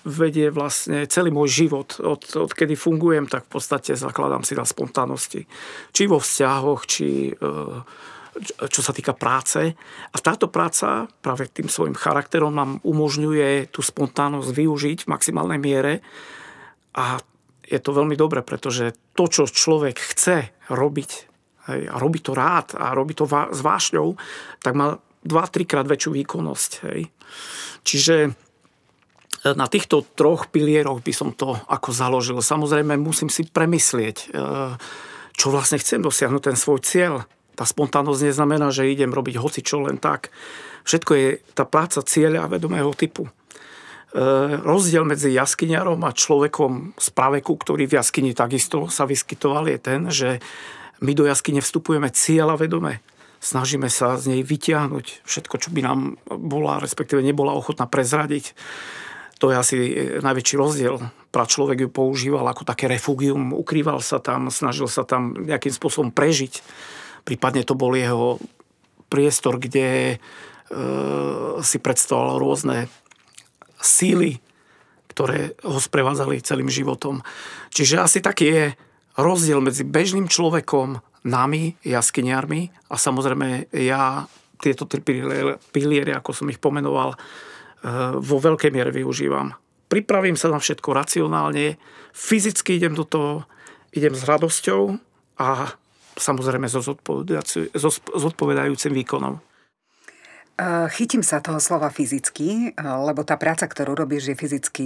vedie 0.07 0.53
vlastne 0.55 1.09
celý 1.11 1.35
môj 1.35 1.67
život. 1.67 1.99
Od, 1.99 2.23
od 2.47 2.53
kedy 2.55 2.79
fungujem, 2.79 3.27
tak 3.27 3.51
v 3.51 3.59
podstate 3.59 3.99
zakladám 3.99 4.47
si 4.47 4.55
na 4.55 4.63
spontánnosti. 4.63 5.49
Či 5.91 6.03
vo 6.07 6.23
vzťahoch, 6.23 6.81
či 6.87 7.35
e, 7.35 7.53
čo 8.69 8.81
sa 8.83 8.91
týka 8.91 9.15
práce. 9.15 9.75
A 10.11 10.17
táto 10.19 10.51
práca 10.51 11.07
práve 11.23 11.47
tým 11.51 11.71
svojim 11.71 11.95
charakterom 11.95 12.51
nám 12.51 12.83
umožňuje 12.83 13.71
tú 13.71 13.79
spontánnosť 13.79 14.51
využiť 14.51 14.99
v 15.07 15.11
maximálnej 15.11 15.59
miere. 15.63 15.93
A 16.95 17.23
je 17.65 17.81
to 17.81 17.91
veľmi 17.97 18.15
dobré, 18.15 18.45
pretože 18.45 18.97
to, 19.17 19.25
čo 19.29 19.49
človek 19.49 19.97
chce 19.97 20.53
robiť, 20.69 21.11
hej, 21.73 21.81
a 21.89 21.97
robí 21.97 22.21
to 22.21 22.37
rád 22.37 22.77
a 22.77 22.93
robí 22.93 23.17
to 23.17 23.25
s 23.29 23.61
vášňou, 23.61 24.17
tak 24.61 24.77
má 24.77 25.01
2-3 25.25 25.65
krát 25.65 25.87
väčšiu 25.89 26.11
výkonnosť. 26.21 26.71
Hej. 26.85 27.09
Čiže 27.85 28.17
e, 28.29 28.31
na 29.57 29.67
týchto 29.67 30.05
troch 30.05 30.53
pilieroch 30.53 31.01
by 31.01 31.13
som 31.17 31.33
to 31.33 31.57
ako 31.57 31.91
založil. 31.91 32.39
Samozrejme 32.45 33.01
musím 33.01 33.33
si 33.33 33.49
premyslieť, 33.49 34.17
e, 34.21 34.37
čo 35.35 35.47
vlastne 35.49 35.81
chcem 35.81 36.05
dosiahnuť, 36.05 36.43
ten 36.45 36.57
svoj 36.57 36.85
cieľ. 36.85 37.25
Tá 37.55 37.65
spontánnosť 37.65 38.35
neznamená, 38.35 38.69
že 38.75 38.91
idem 38.91 39.15
robiť 39.15 39.41
hoci 39.41 39.65
čo 39.65 39.81
len 39.87 39.97
tak. 39.97 40.29
Všetko 40.85 41.13
je 41.17 41.29
tá 41.57 41.65
práca 41.65 42.05
cieľa 42.05 42.45
a 42.45 42.51
vedomého 42.53 42.93
typu. 42.93 43.31
Rozdiel 44.63 45.03
medzi 45.03 45.35
jaskyňarom 45.35 45.99
a 46.07 46.15
človekom 46.15 46.95
z 46.95 47.09
praveku, 47.11 47.59
ktorý 47.59 47.91
v 47.91 47.99
jaskyni 47.99 48.31
takisto 48.31 48.87
sa 48.87 49.11
vyskytoval, 49.11 49.67
je 49.67 49.79
ten, 49.83 50.01
že 50.07 50.39
my 51.03 51.13
do 51.19 51.27
jaskyne 51.27 51.59
vstupujeme 51.59 52.07
cieľa 52.15 52.55
vedome. 52.55 53.03
Snažíme 53.43 53.91
sa 53.91 54.17
z 54.17 54.39
nej 54.39 54.43
vytiahnuť 54.47 55.27
všetko, 55.27 55.55
čo 55.59 55.69
by 55.75 55.81
nám 55.83 56.17
bola, 56.31 56.79
respektíve 56.81 57.21
nebola 57.21 57.53
ochotná 57.53 57.91
prezradiť. 57.91 58.55
To 59.43 59.51
je 59.51 59.57
asi 59.59 59.77
najväčší 60.23 60.55
rozdiel. 60.57 60.97
Pra 61.35 61.45
človek 61.45 61.85
ju 61.85 61.91
používal 61.91 62.47
ako 62.47 62.63
také 62.63 62.87
refugium, 62.87 63.51
ukrýval 63.51 63.99
sa 63.99 64.23
tam, 64.23 64.49
snažil 64.49 64.87
sa 64.87 65.03
tam 65.03 65.35
nejakým 65.35 65.75
spôsobom 65.75 66.15
prežiť. 66.15 66.63
Prípadne 67.27 67.67
to 67.67 67.75
bol 67.75 67.93
jeho 67.93 68.39
priestor, 69.11 69.59
kde 69.59 70.17
e, 70.17 70.17
si 71.61 71.77
predstavoval 71.83 72.41
rôzne 72.41 72.89
síly, 73.85 74.41
ktoré 75.13 75.55
ho 75.63 75.79
sprevádzali 75.79 76.43
celým 76.43 76.73
životom. 76.73 77.23
Čiže 77.71 78.03
asi 78.03 78.19
taký 78.19 78.47
je 78.51 78.65
rozdiel 79.15 79.63
medzi 79.63 79.87
bežným 79.87 80.27
človekom, 80.27 80.99
nami, 81.25 81.79
jaskyniarmi 81.81 82.69
a 82.93 83.01
samozrejme 83.01 83.73
ja 83.73 84.29
tieto 84.61 84.85
tri 84.85 85.01
piliery, 85.73 86.13
ako 86.13 86.31
som 86.37 86.49
ich 86.53 86.61
pomenoval, 86.61 87.17
e, 87.17 87.19
vo 88.21 88.37
veľkej 88.41 88.69
miere 88.69 88.93
využívam. 88.93 89.57
Pripravím 89.89 90.37
sa 90.37 90.53
na 90.53 90.61
všetko 90.61 90.93
racionálne, 90.93 91.81
fyzicky 92.13 92.77
idem 92.77 92.93
do 92.93 93.09
toho, 93.09 93.49
idem 93.97 94.13
s 94.13 94.25
radosťou 94.25 95.01
a 95.41 95.73
samozrejme 96.17 96.69
so 96.69 96.81
zodpovedajúcim 98.15 98.93
výkonom. 98.93 99.54
Eh, 100.55 100.87
chytím 100.87 101.27
sa 101.27 101.43
toho 101.43 101.59
slova 101.59 101.91
fyzicky, 101.91 102.71
eh, 102.71 102.75
lebo 102.79 103.27
tá 103.27 103.35
práca, 103.35 103.67
ktorú 103.67 103.99
robíš, 103.99 104.31
je 104.31 104.37
fyzicky 104.39 104.85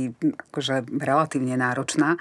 akože 0.48 0.88
relatívne 0.96 1.60
náročná. 1.60 2.16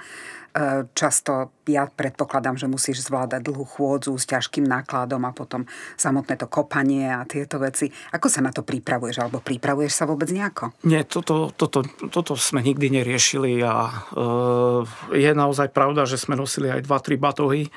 Eh, 0.52 0.84
často 0.92 1.48
ja 1.64 1.88
predpokladám, 1.88 2.60
že 2.60 2.68
musíš 2.68 3.08
zvládať 3.08 3.48
dlhú 3.48 3.64
chôdzu 3.64 4.12
s 4.20 4.28
ťažkým 4.28 4.68
nákladom 4.68 5.24
a 5.24 5.32
potom 5.32 5.64
samotné 5.96 6.36
to 6.36 6.44
kopanie 6.44 7.08
a 7.08 7.24
tieto 7.24 7.56
veci. 7.56 7.88
Ako 8.12 8.28
sa 8.28 8.44
na 8.44 8.52
to 8.52 8.60
pripravuješ? 8.60 9.16
Alebo 9.16 9.40
pripravuješ 9.40 9.96
sa 9.96 10.04
vôbec 10.04 10.28
nejako? 10.28 10.76
Nie, 10.84 11.08
toto, 11.08 11.48
toto, 11.56 11.88
toto 12.12 12.36
sme 12.36 12.60
nikdy 12.60 13.00
neriešili 13.00 13.60
a 13.64 13.92
e, 15.12 15.20
je 15.20 15.30
naozaj 15.36 15.68
pravda, 15.72 16.08
že 16.08 16.16
sme 16.16 16.36
nosili 16.36 16.72
aj 16.72 16.88
2-3 16.88 17.20
batohy 17.20 17.68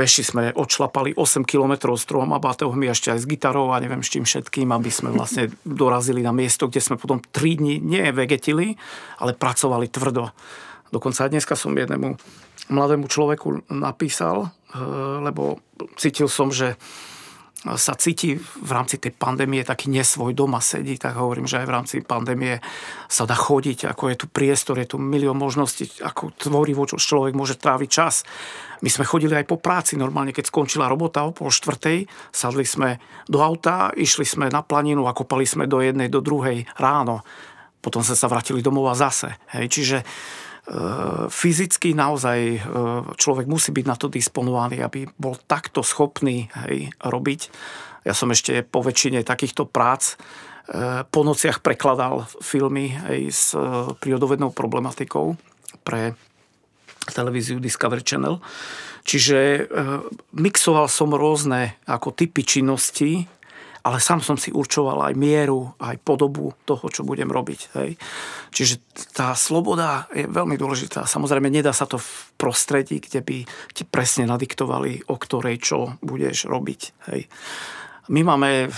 peši 0.00 0.24
sme 0.24 0.56
odšlapali 0.56 1.12
8 1.12 1.44
km 1.44 1.92
s 1.92 2.08
troma 2.08 2.40
batohmi, 2.40 2.88
ešte 2.88 3.12
aj 3.12 3.20
s 3.20 3.28
gitarou 3.28 3.68
a 3.68 3.84
neviem 3.84 4.00
s 4.00 4.08
čím 4.08 4.24
všetkým, 4.24 4.72
aby 4.72 4.88
sme 4.88 5.12
vlastne 5.18 5.52
dorazili 5.68 6.24
na 6.24 6.32
miesto, 6.32 6.72
kde 6.72 6.80
sme 6.80 6.96
potom 6.96 7.20
3 7.20 7.60
dní 7.60 7.76
nie 7.84 8.08
vegetili, 8.08 8.80
ale 9.20 9.36
pracovali 9.36 9.92
tvrdo. 9.92 10.32
Dokonca 10.88 11.28
aj 11.28 11.36
dneska 11.36 11.52
som 11.52 11.76
jednému 11.76 12.16
mladému 12.72 13.12
človeku 13.12 13.68
napísal, 13.68 14.48
eh, 14.72 14.80
lebo 15.20 15.60
cítil 16.00 16.32
som, 16.32 16.48
že 16.48 16.80
sa 17.60 17.92
cíti 17.92 18.40
v 18.40 18.70
rámci 18.72 18.96
tej 18.96 19.12
pandémie 19.12 19.60
taký 19.60 19.92
nesvoj 19.92 20.32
doma 20.32 20.64
sedí, 20.64 20.96
tak 20.96 21.20
hovorím, 21.20 21.44
že 21.44 21.60
aj 21.60 21.66
v 21.68 21.74
rámci 21.76 21.94
pandémie 22.00 22.56
sa 23.04 23.28
dá 23.28 23.36
chodiť, 23.36 23.84
ako 23.84 24.08
je 24.08 24.16
tu 24.16 24.26
priestor, 24.32 24.80
je 24.80 24.88
tu 24.88 24.96
milión 24.96 25.36
možností, 25.36 26.00
ako 26.00 26.32
tvorivo 26.40 26.88
človek 26.88 27.36
môže 27.36 27.60
tráviť 27.60 27.88
čas. 27.92 28.24
My 28.80 28.88
sme 28.88 29.04
chodili 29.04 29.36
aj 29.36 29.44
po 29.44 29.60
práci 29.60 29.96
normálne, 30.00 30.32
keď 30.32 30.48
skončila 30.48 30.88
robota 30.88 31.28
o 31.28 31.36
pol 31.36 31.52
štvrtej, 31.52 32.08
sadli 32.32 32.64
sme 32.64 32.96
do 33.28 33.44
auta, 33.44 33.92
išli 33.92 34.24
sme 34.24 34.48
na 34.48 34.64
planinu 34.64 35.04
a 35.04 35.16
kopali 35.16 35.44
sme 35.44 35.68
do 35.68 35.84
jednej, 35.84 36.08
do 36.08 36.24
druhej 36.24 36.64
ráno. 36.80 37.20
Potom 37.80 38.00
sme 38.00 38.16
sa 38.16 38.28
vrátili 38.28 38.64
domov 38.64 38.88
a 38.92 38.96
zase. 38.96 39.36
Hej. 39.52 39.66
Čiže 39.72 39.98
fyzicky 41.30 41.98
naozaj 41.98 42.38
e, 42.38 42.58
človek 43.18 43.46
musí 43.50 43.74
byť 43.74 43.86
na 43.86 43.96
to 43.98 44.06
disponovaný, 44.06 44.84
aby 44.84 45.08
bol 45.18 45.34
takto 45.34 45.82
schopný 45.82 46.46
hej, 46.66 46.94
robiť. 47.02 47.40
Ja 48.06 48.14
som 48.14 48.30
ešte 48.30 48.62
po 48.62 48.84
väčšine 48.84 49.26
takýchto 49.26 49.66
prác 49.66 50.14
e, 50.14 51.02
po 51.10 51.20
nociach 51.26 51.64
prekladal 51.64 52.28
filmy 52.38 52.94
hej, 53.10 53.22
s 53.34 53.44
e, 53.56 53.60
prírodovednou 53.98 54.54
problematikou 54.54 55.34
pre 55.82 56.14
televíziu 57.08 57.56
Discovery 57.56 58.04
Channel. 58.04 58.36
Čiže 59.00 59.64
mixoval 60.36 60.84
som 60.92 61.16
rôzne 61.16 61.80
ako 61.88 62.12
typy 62.12 62.44
činnosti, 62.44 63.24
ale 63.80 63.96
sám 63.96 64.20
som 64.20 64.36
si 64.36 64.52
určoval 64.52 65.08
aj 65.08 65.14
mieru, 65.16 65.72
aj 65.80 66.04
podobu 66.04 66.52
toho, 66.68 66.84
čo 66.92 67.00
budem 67.00 67.32
robiť. 67.32 67.60
Hej. 67.80 67.96
Čiže 68.52 68.74
tá 69.16 69.32
sloboda 69.32 70.04
je 70.12 70.28
veľmi 70.28 70.60
dôležitá. 70.60 71.08
Samozrejme, 71.08 71.48
nedá 71.48 71.72
sa 71.72 71.88
to 71.88 71.96
v 71.96 72.12
prostredí, 72.36 73.00
kde 73.00 73.24
by 73.24 73.38
ti 73.72 73.88
presne 73.88 74.28
nadiktovali, 74.28 75.08
o 75.08 75.16
ktorej 75.16 75.56
čo 75.64 75.96
budeš 76.04 76.44
robiť. 76.44 76.80
Hej. 77.08 77.32
My 78.12 78.20
máme 78.20 78.68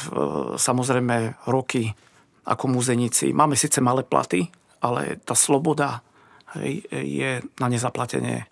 samozrejme 0.54 1.50
roky 1.50 1.90
ako 2.46 2.70
muzenici. 2.70 3.34
Máme 3.34 3.58
síce 3.58 3.82
malé 3.82 4.06
platy, 4.06 4.46
ale 4.86 5.18
tá 5.26 5.34
sloboda 5.34 5.98
hej, 6.58 6.84
je 6.90 7.30
na 7.60 7.66
nezaplatenie 7.68 8.46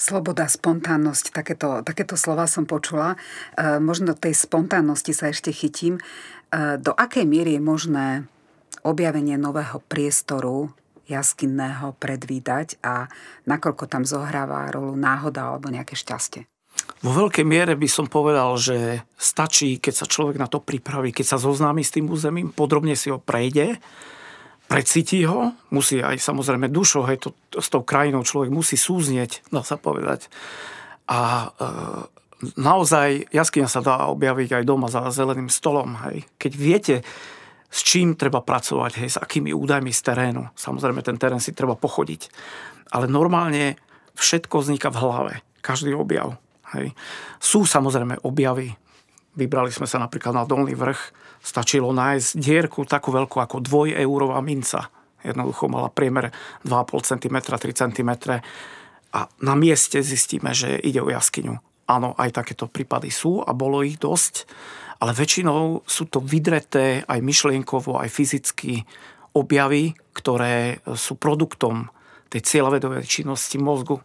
Sloboda, 0.00 0.48
spontánnosť, 0.48 1.28
takéto, 1.28 1.84
takéto 1.84 2.16
slova 2.16 2.48
som 2.48 2.64
počula. 2.64 3.20
E, 3.52 3.76
možno 3.84 4.16
tej 4.16 4.32
spontánnosti 4.32 5.12
sa 5.12 5.28
ešte 5.28 5.52
chytím. 5.52 6.00
E, 6.00 6.80
do 6.80 6.96
akej 6.96 7.28
miery 7.28 7.60
je 7.60 7.62
možné 7.62 8.06
objavenie 8.80 9.36
nového 9.36 9.84
priestoru 9.92 10.72
jaskinného 11.04 11.92
predvídať 12.00 12.80
a 12.80 13.12
nakoľko 13.44 13.84
tam 13.92 14.08
zohráva 14.08 14.72
rolu 14.72 14.96
náhoda 14.96 15.52
alebo 15.52 15.68
nejaké 15.68 15.92
šťastie? 15.92 16.48
Vo 17.04 17.12
veľkej 17.12 17.44
miere 17.44 17.76
by 17.76 17.88
som 17.92 18.08
povedal, 18.08 18.56
že 18.56 19.04
stačí, 19.20 19.76
keď 19.76 19.94
sa 20.00 20.06
človek 20.08 20.40
na 20.40 20.48
to 20.48 20.64
pripraví, 20.64 21.12
keď 21.12 21.36
sa 21.36 21.42
zoznámi 21.44 21.84
s 21.84 21.92
tým 21.92 22.08
územím, 22.08 22.48
podrobne 22.56 22.96
si 22.96 23.12
ho 23.12 23.20
prejde 23.20 23.76
precíti 24.70 25.26
ho, 25.26 25.50
musí 25.74 25.98
aj 25.98 26.22
samozrejme 26.22 26.70
dušo, 26.70 27.02
hej, 27.10 27.18
to, 27.18 27.34
s 27.58 27.66
tou 27.66 27.82
krajinou 27.82 28.22
človek 28.22 28.54
musí 28.54 28.78
súznieť, 28.78 29.42
dá 29.50 29.66
sa 29.66 29.74
povedať. 29.74 30.30
A 31.10 31.50
e, 31.50 31.66
naozaj 32.54 33.34
jaskyňa 33.34 33.66
sa 33.66 33.82
dá 33.82 34.06
objaviť 34.14 34.62
aj 34.62 34.64
doma 34.64 34.86
za 34.86 35.10
zeleným 35.10 35.50
stolom. 35.50 35.98
Hej. 36.06 36.22
Keď 36.38 36.52
viete, 36.54 36.96
s 37.66 37.82
čím 37.82 38.14
treba 38.14 38.46
pracovať, 38.46 39.02
hej, 39.02 39.10
s 39.10 39.18
akými 39.18 39.50
údajmi 39.50 39.90
z 39.90 40.00
terénu. 40.06 40.54
Samozrejme, 40.54 41.02
ten 41.02 41.18
terén 41.18 41.42
si 41.42 41.50
treba 41.50 41.74
pochodiť. 41.74 42.30
Ale 42.94 43.10
normálne 43.10 43.74
všetko 44.14 44.62
vzniká 44.62 44.94
v 44.94 45.00
hlave. 45.02 45.34
Každý 45.66 45.98
objav. 45.98 46.38
Hej. 46.78 46.94
Sú 47.42 47.66
samozrejme 47.66 48.22
objavy. 48.22 48.78
Vybrali 49.38 49.70
sme 49.70 49.86
sa 49.86 50.02
napríklad 50.02 50.34
na 50.34 50.44
Dolný 50.44 50.74
vrch, 50.74 51.20
Stačilo 51.40 51.88
nájsť 51.96 52.36
dierku 52.36 52.84
takú 52.84 53.16
veľkú 53.16 53.40
ako 53.40 53.64
dvojeurová 53.64 54.44
minca. 54.44 54.92
Jednoducho 55.24 55.72
mala 55.72 55.88
priemer 55.88 56.28
2,5 56.68 57.16
cm, 57.16 57.36
3 57.40 57.80
cm. 57.80 58.10
A 59.16 59.20
na 59.40 59.54
mieste 59.56 60.04
zistíme, 60.04 60.52
že 60.52 60.76
ide 60.76 61.00
o 61.00 61.08
jaskyňu. 61.08 61.56
Áno, 61.88 62.12
aj 62.20 62.44
takéto 62.44 62.68
prípady 62.68 63.08
sú 63.08 63.40
a 63.40 63.56
bolo 63.56 63.80
ich 63.80 63.96
dosť, 63.96 64.46
ale 65.00 65.16
väčšinou 65.16 65.82
sú 65.88 66.04
to 66.12 66.20
vydreté 66.20 67.08
aj 67.08 67.18
myšlienkovo, 67.24 67.98
aj 67.98 68.12
fyzicky 68.12 68.84
objavy, 69.32 69.96
ktoré 70.12 70.84
sú 70.92 71.16
produktom 71.16 71.88
tej 72.28 72.44
cieľavedovej 72.46 73.08
činnosti 73.08 73.56
mozgu. 73.56 74.04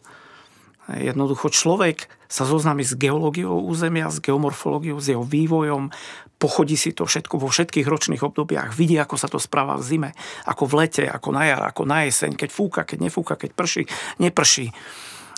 Jednoducho 0.85 1.49
človek 1.49 2.05
sa 2.29 2.45
zoznámi 2.45 2.85
s 2.85 2.93
geológiou 2.93 3.57
územia, 3.65 4.13
s 4.13 4.21
geomorfológiou, 4.21 5.01
s 5.01 5.09
jeho 5.09 5.25
vývojom, 5.25 5.89
pochodí 6.37 6.77
si 6.77 6.93
to 6.93 7.09
všetko 7.09 7.41
vo 7.41 7.49
všetkých 7.49 7.89
ročných 7.89 8.21
obdobiach, 8.21 8.75
vidí, 8.75 8.93
ako 9.01 9.15
sa 9.17 9.25
to 9.25 9.41
správa 9.41 9.81
v 9.81 9.83
zime, 9.87 10.09
ako 10.45 10.69
v 10.69 10.73
lete, 10.85 11.03
ako 11.09 11.33
na 11.33 11.49
jar, 11.49 11.63
ako 11.65 11.89
na 11.89 12.05
jeseň, 12.05 12.37
keď 12.37 12.49
fúka, 12.53 12.81
keď 12.85 13.09
nefúka, 13.09 13.33
keď 13.33 13.57
prší, 13.57 13.83
neprší. 14.21 14.69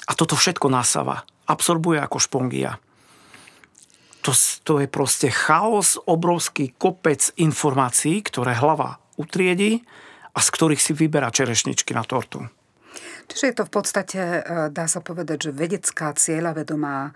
A 0.07 0.11
toto 0.19 0.35
všetko 0.35 0.67
nasáva, 0.67 1.23
absorbuje 1.47 2.03
ako 2.03 2.17
špongia. 2.19 2.75
To, 4.27 4.35
to 4.67 4.83
je 4.83 4.87
proste 4.91 5.31
chaos, 5.31 5.95
obrovský 6.03 6.75
kopec 6.75 7.31
informácií, 7.39 8.19
ktoré 8.19 8.51
hlava 8.51 8.99
utriedi 9.15 9.87
a 10.35 10.43
z 10.43 10.47
ktorých 10.51 10.83
si 10.83 10.91
vyberá 10.91 11.31
čerešničky 11.31 11.95
na 11.95 12.03
tortu. 12.03 12.51
Čiže 13.27 13.45
je 13.51 13.55
to 13.55 13.67
v 13.67 13.73
podstate, 13.73 14.19
e, 14.19 14.41
dá 14.71 14.85
sa 14.87 15.03
povedať, 15.03 15.51
že 15.51 15.51
vedecká 15.51 16.15
cieľavedomá 16.15 16.97
e, 17.07 17.11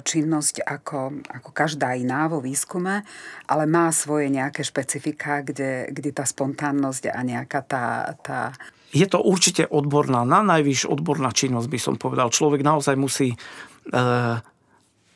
činnosť 0.00 0.64
ako, 0.64 1.20
ako 1.28 1.50
každá 1.52 1.92
iná 1.92 2.24
vo 2.32 2.40
výskume, 2.40 3.04
ale 3.44 3.64
má 3.68 3.92
svoje 3.92 4.32
nejaké 4.32 4.64
špecifika, 4.64 5.44
kde, 5.44 5.92
kde 5.92 6.10
tá 6.16 6.24
spontánnosť 6.24 7.12
a 7.12 7.20
nejaká 7.20 7.60
tá, 7.68 8.16
tá... 8.24 8.56
Je 8.96 9.04
to 9.04 9.20
určite 9.20 9.68
odborná, 9.68 10.24
na 10.24 10.40
najvyššia 10.40 10.88
odborná 10.88 11.28
činnosť 11.36 11.68
by 11.68 11.78
som 11.78 11.94
povedal. 12.00 12.32
Človek 12.32 12.64
naozaj 12.64 12.96
musí 12.96 13.36
e, 13.36 13.36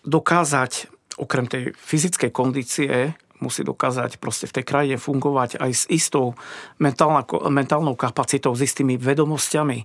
dokázať 0.05 0.73
okrem 1.21 1.49
tej 1.49 1.73
fyzickej 1.77 2.31
kondície 2.33 3.17
musí 3.41 3.65
dokázať 3.65 4.21
proste 4.21 4.47
v 4.47 4.61
tej 4.61 4.65
krajine 4.65 4.97
fungovať 4.97 5.61
aj 5.61 5.71
s 5.73 5.85
istou 5.89 6.37
mentálnou 6.81 7.97
kapacitou, 7.97 8.53
s 8.57 8.65
istými 8.65 9.01
vedomosťami. 9.01 9.85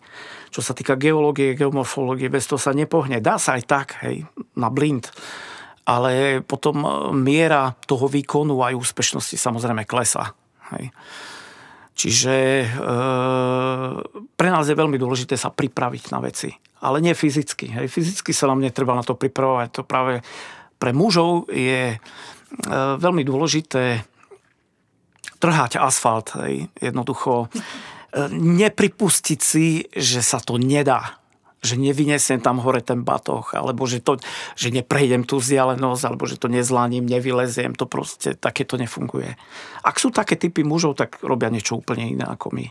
Čo 0.51 0.61
sa 0.61 0.77
týka 0.77 0.95
geológie, 0.95 1.55
geomorfológie, 1.55 2.31
bez 2.31 2.47
toho 2.47 2.59
sa 2.61 2.75
nepohne. 2.75 3.23
Dá 3.23 3.39
sa 3.39 3.59
aj 3.59 3.63
tak, 3.67 3.87
hej, 4.03 4.27
na 4.55 4.67
blind. 4.71 5.11
Ale 5.85 6.41
potom 6.41 6.81
miera 7.13 7.77
toho 7.85 8.09
výkonu 8.09 8.61
aj 8.63 8.73
úspešnosti 8.77 9.37
samozrejme 9.37 9.85
klesá. 9.85 10.33
Hej. 10.73 10.89
Čiže 11.95 12.35
e, 12.35 12.67
pre 14.35 14.49
nás 14.51 14.67
je 14.67 14.75
veľmi 14.75 14.99
dôležité 14.99 15.39
sa 15.39 15.47
pripraviť 15.47 16.11
na 16.11 16.19
veci. 16.19 16.51
Ale 16.83 16.99
nie 16.99 17.15
fyzicky. 17.15 17.71
Hej. 17.71 17.87
Fyzicky 17.87 18.35
sa 18.35 18.51
nám 18.51 18.59
netreba 18.59 18.91
na 18.91 19.01
to 19.05 19.15
pripravovať. 19.15 19.67
To 19.79 19.81
práve 19.87 20.19
pre 20.75 20.91
mužov 20.91 21.47
je 21.47 21.95
e, 21.95 21.97
veľmi 22.99 23.23
dôležité 23.27 24.05
trhať 25.39 25.77
asfalt. 25.77 26.33
Hej. 26.39 26.71
Jednoducho 26.79 27.47
e, 27.47 27.47
nepripustiť 28.31 29.39
si, 29.39 29.83
že 29.91 30.23
sa 30.23 30.39
to 30.39 30.55
nedá 30.55 31.19
že 31.65 31.81
nevynesem 31.81 32.37
tam 32.45 32.61
hore 32.61 32.85
ten 32.85 33.01
batoh, 33.01 33.49
alebo 33.57 33.89
že, 33.89 33.97
to, 33.97 34.21
že 34.53 34.69
neprejdem 34.69 35.25
tú 35.25 35.41
vzdialenosť, 35.41 36.03
alebo 36.05 36.29
že 36.29 36.37
to 36.37 36.45
nezlaním, 36.45 37.09
nevyleziem, 37.09 37.73
to 37.73 37.89
proste 37.89 38.37
takéto 38.37 38.77
nefunguje. 38.77 39.33
Ak 39.81 39.97
sú 39.97 40.13
také 40.13 40.37
typy 40.37 40.61
mužov, 40.61 41.01
tak 41.01 41.17
robia 41.25 41.49
niečo 41.49 41.81
úplne 41.81 42.05
iné 42.05 42.21
ako 42.21 42.53
my. 42.53 42.69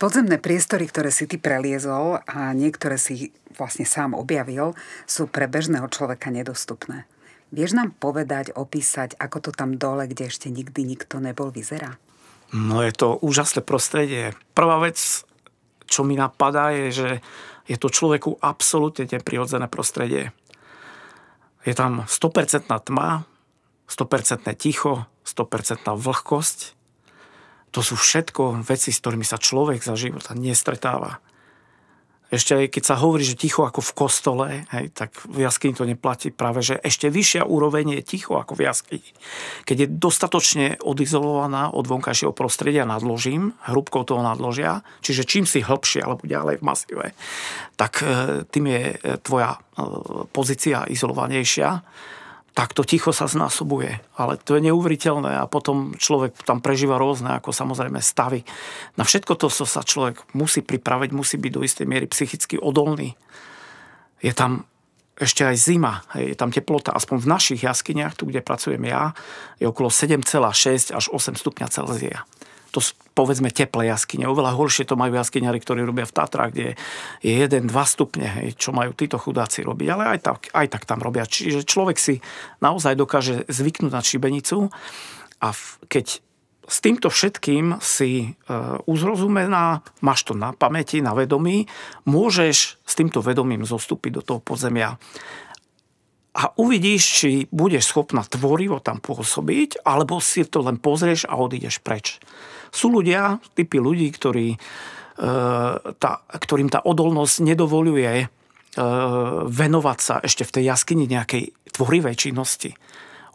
Podzemné 0.00 0.40
priestory, 0.40 0.88
ktoré 0.88 1.12
si 1.12 1.28
ty 1.28 1.36
preliezol 1.36 2.20
a 2.24 2.56
niektoré 2.56 2.96
si 2.96 3.32
vlastne 3.56 3.84
sám 3.84 4.16
objavil, 4.16 4.72
sú 5.04 5.28
pre 5.28 5.44
bežného 5.48 5.88
človeka 5.88 6.28
nedostupné. 6.32 7.04
Vieš 7.54 7.78
nám 7.78 7.94
povedať, 7.94 8.50
opísať, 8.50 9.14
ako 9.14 9.38
to 9.38 9.50
tam 9.54 9.78
dole, 9.78 10.10
kde 10.10 10.26
ešte 10.26 10.50
nikdy 10.50 10.82
nikto 10.82 11.22
nebol, 11.22 11.54
vyzerá? 11.54 11.94
No 12.50 12.82
je 12.82 12.90
to 12.90 13.14
úžasné 13.22 13.62
prostredie. 13.62 14.34
Prvá 14.58 14.82
vec, 14.82 14.98
čo 15.86 16.02
mi 16.02 16.18
napadá, 16.18 16.74
je, 16.74 16.86
že 16.90 17.08
je 17.70 17.76
to 17.78 17.94
človeku 17.94 18.42
absolútne 18.42 19.06
neprirodzené 19.06 19.70
prostredie. 19.70 20.34
Je 21.62 21.72
tam 21.78 22.04
100% 22.10 22.66
tma, 22.66 23.24
100% 23.86 24.50
ticho, 24.58 25.06
100% 25.22 25.94
vlhkosť. 25.94 26.58
To 27.70 27.80
sú 27.82 27.94
všetko 27.94 28.66
veci, 28.66 28.90
s 28.90 28.98
ktorými 28.98 29.26
sa 29.26 29.38
človek 29.38 29.78
za 29.78 29.94
života 29.94 30.34
nestretáva. 30.34 31.22
Ešte 32.34 32.52
aj 32.58 32.66
keď 32.74 32.82
sa 32.82 32.98
hovorí, 32.98 33.22
že 33.22 33.38
ticho 33.38 33.62
ako 33.62 33.78
v 33.78 33.92
kostole, 33.94 34.46
hej, 34.74 34.90
tak 34.90 35.14
v 35.30 35.46
jaskyni 35.46 35.74
to 35.78 35.86
neplatí 35.86 36.34
práve, 36.34 36.66
že 36.66 36.76
ešte 36.82 37.06
vyššia 37.06 37.46
úroveň 37.46 38.00
je 38.00 38.02
ticho 38.02 38.34
ako 38.34 38.58
v 38.58 38.66
jaskyni. 38.66 39.10
Keď 39.62 39.76
je 39.78 39.88
dostatočne 39.88 40.66
odizolovaná 40.82 41.70
od 41.70 41.86
vonkajšieho 41.86 42.34
prostredia 42.34 42.82
nadložím, 42.82 43.54
hrubkou 43.70 44.02
toho 44.02 44.26
nadložia, 44.26 44.82
čiže 45.00 45.22
čím 45.22 45.46
si 45.46 45.62
hĺbšie 45.62 46.02
alebo 46.02 46.26
ďalej 46.26 46.58
v 46.58 46.66
masíve, 46.66 47.06
tak 47.78 48.02
e, 48.02 48.42
tým 48.50 48.66
je 48.66 48.82
e, 48.92 48.96
tvoja 49.22 49.54
e, 49.54 49.58
pozícia 50.34 50.86
izolovanejšia 50.90 51.82
tak 52.54 52.70
to 52.70 52.86
ticho 52.86 53.10
sa 53.10 53.26
znásobuje. 53.26 53.98
Ale 54.14 54.38
to 54.38 54.54
je 54.54 54.70
neuveriteľné 54.70 55.42
a 55.42 55.50
potom 55.50 55.98
človek 55.98 56.38
tam 56.46 56.62
prežíva 56.62 57.02
rôzne, 57.02 57.34
ako 57.34 57.50
samozrejme 57.50 57.98
stavy. 57.98 58.46
Na 58.94 59.02
všetko 59.02 59.34
to 59.34 59.50
sa 59.50 59.82
človek 59.82 60.22
musí 60.38 60.62
pripraviť, 60.62 61.10
musí 61.10 61.34
byť 61.34 61.52
do 61.52 61.66
istej 61.66 61.86
miery 61.90 62.06
psychicky 62.06 62.54
odolný. 62.54 63.18
Je 64.22 64.30
tam 64.30 64.70
ešte 65.18 65.46
aj 65.46 65.56
zima, 65.58 66.02
je 66.14 66.34
tam 66.34 66.50
teplota, 66.50 66.90
aspoň 66.90 67.22
v 67.22 67.30
našich 67.30 67.60
jaskyniach, 67.62 68.18
tu 68.18 68.26
kde 68.26 68.42
pracujem 68.42 68.82
ja, 68.82 69.14
je 69.62 69.66
okolo 69.70 69.86
7,6 69.86 70.90
až 70.90 71.04
8 71.10 71.38
stupňa 71.38 71.66
Celzia 71.70 72.26
to 72.74 72.82
povedzme 73.14 73.54
teplé 73.54 73.94
jaskyne. 73.94 74.26
Oveľa 74.26 74.58
horšie 74.58 74.82
to 74.90 74.98
majú 74.98 75.14
jaskyňari, 75.14 75.62
ktorí 75.62 75.86
robia 75.86 76.10
v 76.10 76.16
Tatrách, 76.18 76.50
kde 76.50 76.74
je 77.22 77.32
1-2 77.46 77.70
stupne, 77.86 78.26
hej, 78.42 78.58
čo 78.58 78.74
majú 78.74 78.90
títo 78.90 79.14
chudáci 79.14 79.62
robiť. 79.62 79.86
Ale 79.94 80.18
aj 80.18 80.18
tak, 80.26 80.40
aj 80.50 80.66
tak 80.74 80.82
tam 80.82 80.98
robia. 80.98 81.22
Čiže 81.22 81.62
človek 81.62 81.94
si 82.02 82.18
naozaj 82.58 82.98
dokáže 82.98 83.46
zvyknúť 83.46 83.94
na 83.94 84.02
šibenicu 84.02 84.74
a 85.38 85.54
keď 85.86 86.18
s 86.64 86.80
týmto 86.80 87.12
všetkým 87.12 87.76
si 87.84 88.10
e, 88.24 88.28
uzrozumená, 88.88 89.84
máš 90.00 90.24
to 90.24 90.32
na 90.32 90.56
pamäti, 90.56 91.04
na 91.04 91.12
vedomí, 91.12 91.68
môžeš 92.08 92.80
s 92.80 92.92
týmto 92.96 93.20
vedomím 93.20 93.68
zostúpiť 93.68 94.10
do 94.16 94.22
toho 94.24 94.40
podzemia 94.40 94.96
a 96.34 96.50
uvidíš, 96.58 97.02
či 97.06 97.30
budeš 97.54 97.94
schopná 97.94 98.26
tvorivo 98.26 98.82
tam 98.82 98.98
pôsobiť, 98.98 99.86
alebo 99.86 100.18
si 100.18 100.42
to 100.42 100.66
len 100.66 100.82
pozrieš 100.82 101.30
a 101.30 101.38
odídeš 101.38 101.78
preč. 101.78 102.18
Sú 102.74 102.90
ľudia, 102.90 103.38
typy 103.54 103.78
ľudí, 103.78 104.10
ktorí, 104.10 104.48
e, 104.54 104.58
tá, 105.94 106.12
ktorým 106.26 106.66
tá 106.74 106.82
odolnosť 106.82 107.38
nedovoluje 107.38 108.12
e, 108.18 108.26
venovať 109.46 109.98
sa 110.02 110.18
ešte 110.18 110.42
v 110.42 110.54
tej 110.58 110.64
jaskyni 110.74 111.06
nejakej 111.06 111.54
tvorivej 111.70 112.18
činnosti. 112.18 112.74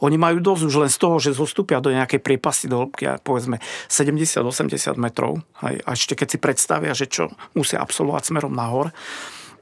Oni 0.04 0.16
majú 0.16 0.44
dosť 0.44 0.64
už 0.68 0.76
len 0.84 0.92
z 0.92 1.00
toho, 1.00 1.16
že 1.24 1.36
zostúpia 1.36 1.84
do 1.84 1.92
nejakej 1.92 2.24
priepasti 2.24 2.72
do 2.72 2.84
hĺbky, 2.84 3.20
povedzme 3.24 3.60
70-80 3.92 4.96
metrov. 4.96 5.44
A 5.60 5.96
ešte 5.96 6.16
keď 6.16 6.28
si 6.36 6.38
predstavia, 6.40 6.92
že 6.96 7.08
čo 7.08 7.32
musia 7.52 7.84
absolvovať 7.84 8.32
smerom 8.32 8.56
nahor, 8.56 8.96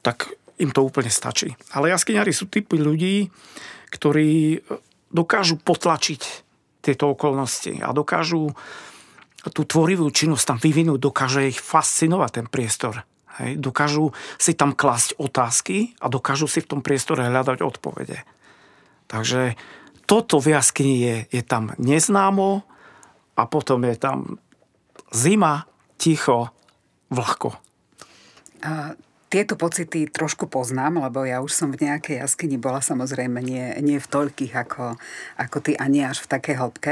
tak 0.06 0.30
im 0.58 0.70
to 0.74 0.82
úplne 0.82 1.10
stačí. 1.10 1.54
Ale 1.74 1.94
jaskyňari 1.94 2.34
sú 2.34 2.50
typy 2.50 2.82
ľudí, 2.82 3.30
ktorí 3.94 4.62
dokážu 5.14 5.56
potlačiť 5.62 6.22
tieto 6.82 7.14
okolnosti 7.14 7.80
a 7.80 7.94
dokážu 7.96 8.52
tú 9.48 9.64
tvorivú 9.64 10.12
činnosť 10.12 10.44
tam 10.44 10.60
vyvinúť, 10.60 11.00
dokáže 11.00 11.48
ich 11.48 11.60
fascinovať 11.62 12.32
ten 12.42 12.48
priestor. 12.52 13.08
Hej. 13.40 13.62
Dokážu 13.62 14.12
si 14.36 14.58
tam 14.58 14.74
klásť 14.74 15.16
otázky 15.22 15.96
a 16.02 16.10
dokážu 16.10 16.50
si 16.50 16.60
v 16.60 16.70
tom 16.76 16.82
priestore 16.82 17.24
hľadať 17.24 17.64
odpovede. 17.64 18.26
Takže 19.08 19.56
toto 20.10 20.42
v 20.42 20.58
jaskyni 20.58 20.96
je, 21.00 21.16
je 21.32 21.44
tam 21.46 21.72
neznámo 21.80 22.66
a 23.38 23.42
potom 23.48 23.86
je 23.88 23.96
tam 23.96 24.42
zima, 25.14 25.70
ticho, 25.96 26.52
vlhko. 27.14 27.56
A 28.66 28.98
tieto 29.28 29.60
pocity 29.60 30.08
trošku 30.08 30.48
poznám, 30.48 31.04
lebo 31.04 31.28
ja 31.28 31.44
už 31.44 31.52
som 31.52 31.70
v 31.72 31.84
nejakej 31.84 32.24
jaskyni 32.24 32.56
bola, 32.56 32.80
samozrejme 32.80 33.44
nie, 33.44 33.76
nie 33.84 34.00
v 34.00 34.08
toľkých 34.08 34.54
ako, 34.56 34.96
ako 35.36 35.58
ty 35.60 35.76
a 35.76 35.86
nie 35.92 36.08
až 36.08 36.24
v 36.24 36.32
takej 36.32 36.56
hĺbke. 36.56 36.92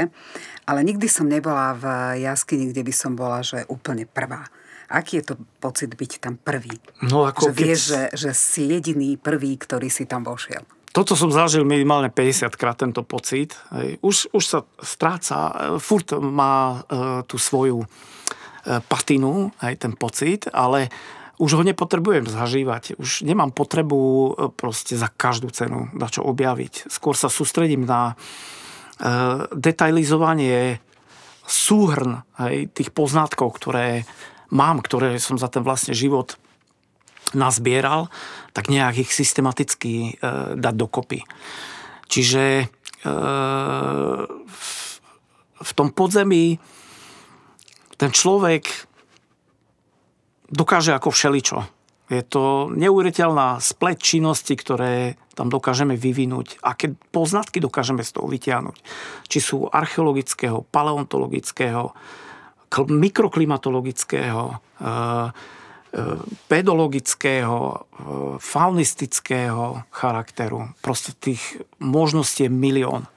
Ale 0.68 0.80
nikdy 0.84 1.08
som 1.08 1.28
nebola 1.28 1.72
v 1.72 1.84
jaskyni, 2.20 2.70
kde 2.76 2.84
by 2.84 2.92
som 2.92 3.16
bola, 3.16 3.40
že 3.40 3.64
úplne 3.72 4.04
prvá. 4.04 4.44
Aký 4.86 5.18
je 5.18 5.32
to 5.32 5.34
pocit 5.58 5.90
byť 5.96 6.12
tam 6.22 6.38
prvý? 6.38 6.76
No 7.02 7.26
ako 7.26 7.50
že 7.50 7.52
keď... 7.52 7.58
vieš, 7.58 7.80
že, 7.90 8.02
že 8.14 8.30
si 8.36 8.62
jediný 8.70 9.18
prvý, 9.18 9.56
ktorý 9.58 9.90
si 9.90 10.06
tam 10.06 10.22
vošiel. 10.22 10.62
Toto 10.94 11.12
som 11.12 11.28
zažil 11.28 11.60
minimálne 11.66 12.08
50 12.08 12.56
krát 12.56 12.80
tento 12.80 13.04
pocit. 13.04 13.52
Už, 14.00 14.32
už 14.32 14.44
sa 14.44 14.64
stráca, 14.80 15.76
furt 15.76 16.08
má 16.16 16.56
e, 16.72 16.78
tú 17.28 17.36
svoju 17.36 17.84
e, 17.84 17.86
patinu, 18.80 19.52
aj 19.60 19.74
ten 19.76 19.92
pocit, 19.92 20.48
ale 20.56 20.88
už 21.36 21.50
ho 21.60 21.62
nepotrebujem 21.62 22.24
zažívať. 22.24 22.96
Už 22.96 23.24
nemám 23.28 23.52
potrebu 23.52 24.00
e, 24.00 24.30
proste 24.56 24.96
za 24.96 25.12
každú 25.12 25.52
cenu 25.52 25.92
na 25.92 26.08
čo 26.08 26.24
objaviť. 26.24 26.88
Skôr 26.88 27.12
sa 27.12 27.28
sústredím 27.28 27.84
na 27.84 28.12
e, 28.12 28.14
detailizovanie 29.52 30.80
súhrn 31.46 32.24
hej, 32.42 32.72
tých 32.72 32.90
poznatkov, 32.90 33.54
ktoré 33.54 34.08
mám, 34.50 34.82
ktoré 34.82 35.20
som 35.20 35.36
za 35.38 35.52
ten 35.52 35.62
vlastne 35.62 35.94
život 35.94 36.40
nazbieral, 37.34 38.08
tak 38.56 38.72
nejak 38.72 39.04
ich 39.04 39.10
systematicky 39.12 40.16
e, 40.16 40.56
dať 40.56 40.74
dokopy. 40.74 41.20
Čiže 42.08 42.44
e, 42.62 42.66
v, 44.40 44.72
v 45.60 45.70
tom 45.74 45.92
podzemí 45.92 46.56
ten 47.96 48.12
človek 48.12 48.88
dokáže 50.50 50.94
ako 50.94 51.10
všeličo. 51.10 51.58
Je 52.06 52.22
to 52.22 52.70
neuveriteľná 52.70 53.58
splet 53.58 53.98
činnosti, 53.98 54.54
ktoré 54.54 55.18
tam 55.34 55.50
dokážeme 55.50 55.98
vyvinúť. 55.98 56.62
Aké 56.62 56.94
poznatky 57.10 57.58
dokážeme 57.58 58.06
z 58.06 58.14
toho 58.14 58.30
vytiahnuť. 58.30 58.76
Či 59.26 59.38
sú 59.42 59.66
archeologického, 59.66 60.62
paleontologického, 60.70 61.90
mikroklimatologického, 62.86 64.42
eh, 64.54 64.86
eh, 64.86 65.30
pedologického, 66.46 67.58
eh, 67.58 67.78
faunistického 68.38 69.82
charakteru. 69.90 70.70
Proste 70.78 71.10
tých 71.18 71.42
možností 71.82 72.46
je 72.46 72.50
milión. 72.54 73.10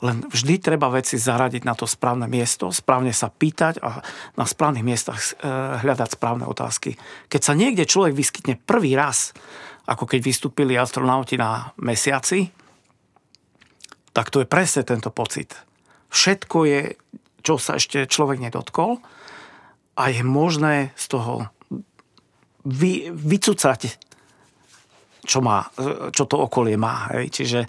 Len 0.00 0.24
vždy 0.24 0.56
treba 0.64 0.88
veci 0.88 1.20
zaradiť 1.20 1.62
na 1.68 1.76
to 1.76 1.84
správne 1.84 2.24
miesto, 2.24 2.72
správne 2.72 3.12
sa 3.12 3.28
pýtať 3.28 3.84
a 3.84 4.00
na 4.36 4.44
správnych 4.48 4.84
miestach 4.84 5.20
eh, 5.20 5.32
hľadať 5.84 6.16
správne 6.16 6.48
otázky. 6.48 6.96
Keď 7.28 7.40
sa 7.40 7.52
niekde 7.52 7.84
človek 7.84 8.16
vyskytne 8.16 8.56
prvý 8.56 8.96
raz, 8.96 9.36
ako 9.84 10.08
keď 10.08 10.20
vystúpili 10.24 10.78
astronauti 10.78 11.36
na 11.36 11.76
mesiaci, 11.76 12.48
tak 14.16 14.32
to 14.32 14.42
je 14.42 14.48
presne 14.48 14.82
tento 14.82 15.12
pocit. 15.12 15.54
Všetko 16.10 16.58
je, 16.66 16.80
čo 17.44 17.60
sa 17.60 17.78
ešte 17.78 18.10
človek 18.10 18.42
nedotkol 18.42 18.98
a 19.94 20.02
je 20.10 20.24
možné 20.24 20.96
z 20.98 21.04
toho 21.12 21.34
vy, 22.66 23.12
vycúcať 23.12 24.09
čo, 25.24 25.44
má, 25.44 25.68
čo 26.10 26.24
to 26.24 26.36
okolie 26.40 26.76
má. 26.80 27.10
Hej. 27.16 27.32
Čiže 27.32 27.60
e, 27.64 27.68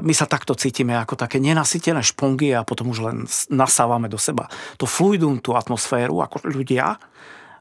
my 0.00 0.12
sa 0.16 0.26
takto 0.28 0.56
cítime 0.56 0.96
ako 0.96 1.16
také 1.16 1.40
nenasytené 1.40 2.00
špongy 2.00 2.56
a 2.56 2.66
potom 2.66 2.90
už 2.92 2.98
len 3.04 3.16
nasávame 3.52 4.08
do 4.08 4.16
seba 4.16 4.48
to 4.80 4.84
fluidum, 4.88 5.40
tú 5.40 5.56
atmosféru 5.56 6.20
ako 6.20 6.48
ľudia 6.48 6.96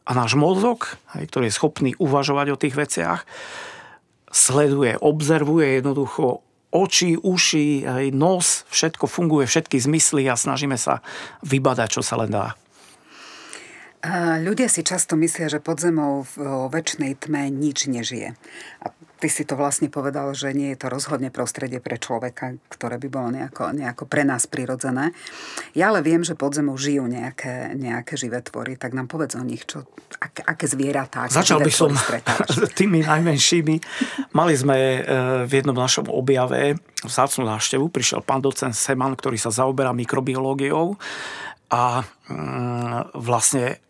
a 0.05 0.12
náš 0.13 0.38
mozog, 0.38 0.95
hej, 1.17 1.25
ktorý 1.27 1.49
je 1.49 1.58
schopný 1.58 1.91
uvažovať 1.97 2.47
o 2.53 2.60
tých 2.62 2.75
veciach, 2.77 3.21
sleduje, 4.29 4.99
obzervuje 5.01 5.81
jednoducho 5.81 6.45
oči, 6.75 7.15
uši, 7.15 7.88
hej, 7.88 8.08
nos, 8.12 8.67
všetko 8.69 9.08
funguje, 9.08 9.47
všetky 9.47 9.79
zmysly 9.79 10.27
a 10.27 10.36
snažíme 10.36 10.75
sa 10.75 10.99
vybadať, 11.41 11.89
čo 11.99 12.01
sa 12.03 12.19
len 12.19 12.29
dá. 12.29 12.53
Ľudia 14.41 14.69
si 14.69 14.85
často 14.85 15.17
myslia, 15.17 15.49
že 15.49 15.63
pod 15.63 15.81
zemou 15.81 16.27
v 16.35 16.69
väčšnej 16.69 17.17
tme 17.17 17.49
nič 17.49 17.89
nežije. 17.89 18.37
A 18.83 18.85
ty 19.17 19.27
si 19.31 19.47
to 19.47 19.57
vlastne 19.57 19.89
povedal, 19.89 20.35
že 20.35 20.53
nie 20.53 20.75
je 20.75 20.85
to 20.85 20.87
rozhodne 20.91 21.33
prostredie 21.33 21.81
pre 21.81 21.97
človeka, 21.97 22.59
ktoré 22.69 22.99
by 23.01 23.07
bolo 23.09 23.29
nejako, 23.33 23.73
nejako 23.73 24.03
pre 24.05 24.27
nás 24.27 24.45
prirodzené. 24.45 25.15
Ja 25.73 25.89
ale 25.89 26.05
viem, 26.05 26.21
že 26.21 26.37
pod 26.37 26.53
zemou 26.53 26.77
žijú 26.77 27.09
nejaké, 27.09 27.73
nejaké 27.73 28.19
živé 28.19 28.43
tvory, 28.45 28.77
tak 28.77 28.93
nám 28.93 29.09
povedz 29.09 29.33
o 29.39 29.43
nich, 29.43 29.65
čo, 29.65 29.87
ak, 30.21 30.45
aké 30.45 30.65
zvieratá, 30.69 31.25
Začal 31.31 31.63
by 31.63 31.73
som 31.73 31.89
tými 32.79 33.01
najmenšími. 33.01 33.75
Mali 34.35 34.53
sme 34.53 34.77
e, 34.77 34.99
v 35.47 35.51
jednom 35.51 35.75
našom 35.75 36.11
objave 36.11 36.77
vzácnú 37.01 37.47
návštevu, 37.47 37.89
prišiel 37.89 38.21
pán 38.21 38.43
docent 38.43 38.75
Seman, 38.75 39.15
ktorý 39.17 39.39
sa 39.39 39.49
zaoberá 39.49 39.89
mikrobiológiou 39.95 40.99
a 41.71 42.05
mm, 42.29 43.17
vlastne 43.17 43.81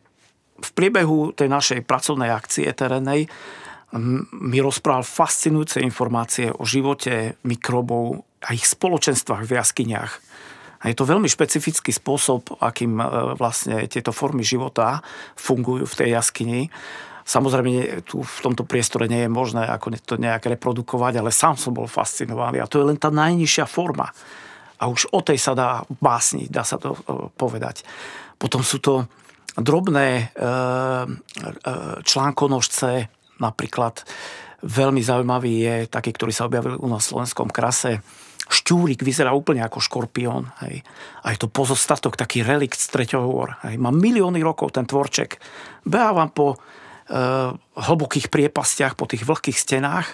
v 0.56 0.70
priebehu 0.72 1.36
tej 1.36 1.52
našej 1.52 1.80
pracovnej 1.84 2.32
akcie 2.32 2.68
terénnej 2.72 3.28
mi 4.36 4.60
rozprával 4.60 5.08
fascinujúce 5.08 5.80
informácie 5.80 6.52
o 6.52 6.68
živote 6.68 7.40
mikrobov 7.48 8.28
a 8.44 8.52
ich 8.52 8.68
spoločenstvách 8.68 9.48
v 9.48 9.56
jaskyniach. 9.56 10.14
A 10.84 10.92
je 10.92 10.96
to 11.00 11.08
veľmi 11.08 11.26
špecifický 11.26 11.90
spôsob, 11.90 12.62
akým 12.62 13.00
e, 13.00 13.06
vlastne 13.40 13.88
tieto 13.90 14.14
formy 14.14 14.46
života 14.46 15.02
fungujú 15.34 15.88
v 15.88 15.98
tej 15.98 16.10
jaskyni. 16.14 16.62
Samozrejme, 17.26 18.06
tu 18.06 18.22
v 18.22 18.40
tomto 18.44 18.70
priestore 18.70 19.10
nie 19.10 19.26
je 19.26 19.32
možné 19.32 19.66
ako 19.66 19.98
to 19.98 20.22
nejak 20.22 20.46
reprodukovať, 20.46 21.18
ale 21.18 21.34
sám 21.34 21.58
som 21.58 21.74
bol 21.74 21.90
fascinovaný. 21.90 22.62
A 22.62 22.70
to 22.70 22.78
je 22.78 22.86
len 22.86 23.02
tá 23.02 23.10
najnižšia 23.10 23.66
forma. 23.66 24.14
A 24.78 24.84
už 24.86 25.10
o 25.10 25.26
tej 25.26 25.42
sa 25.42 25.58
dá 25.58 25.82
básniť, 25.90 26.54
dá 26.54 26.62
sa 26.62 26.78
to 26.78 26.94
e, 26.94 27.00
povedať. 27.34 27.82
Potom 28.38 28.62
sú 28.62 28.78
to 28.78 29.10
drobné 29.56 30.08
e, 30.12 30.24
e, 30.24 30.48
článkonožce, 32.04 33.08
napríklad 33.40 34.04
veľmi 34.64 35.02
zaujímavý 35.04 35.54
je 35.62 35.76
taký, 35.88 36.12
ktorý 36.16 36.32
sa 36.34 36.48
objavil 36.48 36.76
u 36.80 36.88
nás 36.90 37.06
v 37.08 37.12
slovenskom 37.16 37.50
krase. 37.52 38.02
Šťúrik 38.46 39.02
vyzerá 39.02 39.34
úplne 39.34 39.66
ako 39.66 39.82
škorpión. 39.82 40.54
Hej. 40.66 40.86
A 41.26 41.34
je 41.34 41.38
to 41.42 41.50
pozostatok, 41.50 42.18
taký 42.18 42.46
relikt 42.46 42.78
z 42.78 42.88
treťoho 42.94 43.26
hôr. 43.26 43.50
Hej. 43.66 43.80
Má 43.82 43.90
milióny 43.90 44.42
rokov 44.44 44.76
ten 44.76 44.86
tvorček. 44.86 45.40
Beha 45.88 46.12
vám 46.14 46.32
po 46.36 46.48
e, 46.54 46.58
hlbokých 47.80 48.28
priepastiach, 48.30 49.00
po 49.00 49.08
tých 49.08 49.24
vlhkých 49.26 49.58
stenách. 49.58 50.08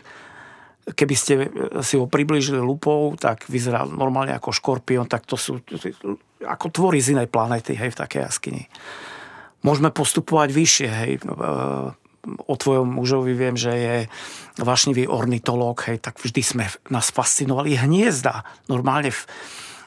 Keby 0.81 1.15
ste 1.15 1.33
si 1.85 1.93
ho 1.95 2.09
priblížili 2.09 2.57
lupou, 2.57 3.13
tak 3.13 3.45
vyzerá 3.45 3.85
normálne 3.85 4.33
ako 4.33 4.49
škorpión, 4.49 5.05
tak 5.05 5.29
to 5.29 5.37
sú 5.37 5.61
ako 6.41 6.73
tvory 6.73 6.97
z 6.97 7.13
inej 7.13 7.29
planéty 7.29 7.77
hej, 7.77 7.93
v 7.93 7.99
takej 8.01 8.25
jaskyni 8.25 8.65
môžeme 9.61 9.89
postupovať 9.93 10.49
vyššie. 10.53 10.89
Hej. 10.89 11.11
E, 11.21 11.23
o 12.25 12.53
tvojom 12.53 12.85
mužovi 12.85 13.33
viem, 13.33 13.57
že 13.57 13.73
je 13.73 13.97
vašnivý 14.61 15.09
ornitológ, 15.09 15.89
hej, 15.89 15.97
tak 15.97 16.21
vždy 16.21 16.41
sme 16.45 16.65
nás 16.93 17.09
fascinovali 17.09 17.73
hniezda. 17.81 18.45
Normálne 18.69 19.09
v, 19.09 19.21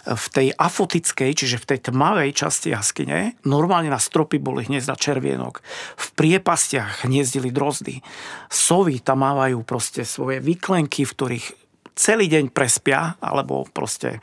v 0.09 0.27
tej 0.35 0.49
afotickej, 0.59 1.31
čiže 1.31 1.63
v 1.63 1.69
tej 1.75 1.79
tmavej 1.93 2.35
časti 2.35 2.75
jaskyne, 2.75 3.39
normálne 3.47 3.93
na 3.93 4.03
stropy 4.03 4.43
boli 4.43 4.67
hniezda 4.67 4.99
červienok. 4.99 5.63
V 5.95 6.07
priepastiach 6.19 7.07
hniezdili 7.07 7.55
drozdy. 7.55 8.03
Sovy 8.51 8.99
tam 8.99 9.23
mávajú 9.23 9.63
proste 9.63 10.03
svoje 10.03 10.43
vyklenky, 10.43 11.07
v 11.07 11.15
ktorých 11.15 11.47
celý 11.95 12.27
deň 12.27 12.51
prespia, 12.51 13.15
alebo 13.23 13.71
proste 13.71 14.19
e, 14.19 14.21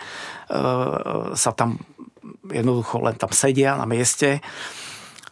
sa 1.32 1.52
tam 1.56 1.80
jednoducho 2.52 3.00
len 3.00 3.16
tam 3.16 3.32
sedia 3.32 3.80
na 3.80 3.88
mieste 3.88 4.44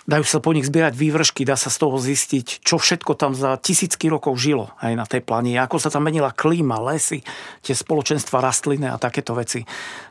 dajú 0.10 0.26
sa 0.26 0.41
po 0.41 0.50
nich 0.58 0.65
zbierať 0.65 0.98
vývršky, 0.98 1.45
dá 1.45 1.54
sa 1.54 1.69
z 1.69 1.78
toho 1.78 2.02
zistiť, 2.02 2.65
čo 2.65 2.82
všetko 2.82 3.13
tam 3.13 3.38
za 3.38 3.54
tisícky 3.62 4.10
rokov 4.10 4.34
žilo 4.41 4.74
aj 4.82 4.93
na 4.98 5.06
tej 5.06 5.22
planine, 5.22 5.62
ako 5.62 5.78
sa 5.78 5.93
tam 5.93 6.10
menila 6.10 6.34
klíma, 6.34 6.82
lesy, 6.82 7.22
tie 7.62 7.78
spoločenstva 7.78 8.41
rastliny 8.41 8.89
a 8.89 8.98
takéto 8.98 9.38
veci. 9.38 9.62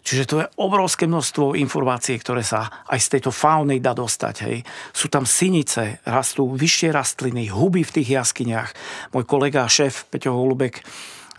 Čiže 0.07 0.25
to 0.25 0.35
je 0.39 0.51
obrovské 0.63 1.11
množstvo 1.11 1.59
informácií, 1.59 2.15
ktoré 2.23 2.47
sa 2.47 2.87
aj 2.87 2.99
z 3.03 3.09
tejto 3.19 3.35
fauny 3.35 3.83
dá 3.83 3.91
dostať. 3.91 4.35
Hej. 4.47 4.63
Sú 4.95 5.11
tam 5.11 5.27
synice, 5.27 5.99
rastú 6.07 6.47
vyššie 6.55 6.95
rastliny, 6.95 7.51
huby 7.51 7.83
v 7.83 7.95
tých 7.99 8.15
jaskyniach. 8.15 8.71
Môj 9.11 9.27
kolega, 9.27 9.67
šéf 9.67 10.07
Peťo 10.15 10.39
Holubek, 10.39 10.87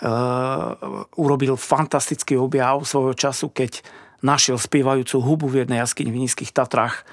uh, 0.04 0.76
urobil 1.16 1.56
fantastický 1.56 2.36
objav 2.36 2.84
svojho 2.84 3.16
času, 3.16 3.48
keď 3.56 3.80
našiel 4.20 4.60
spievajúcu 4.60 5.16
hubu 5.24 5.48
v 5.48 5.64
jednej 5.64 5.80
jaskyni 5.80 6.12
v 6.12 6.28
Nízkych 6.28 6.52
Tatrách 6.52 7.08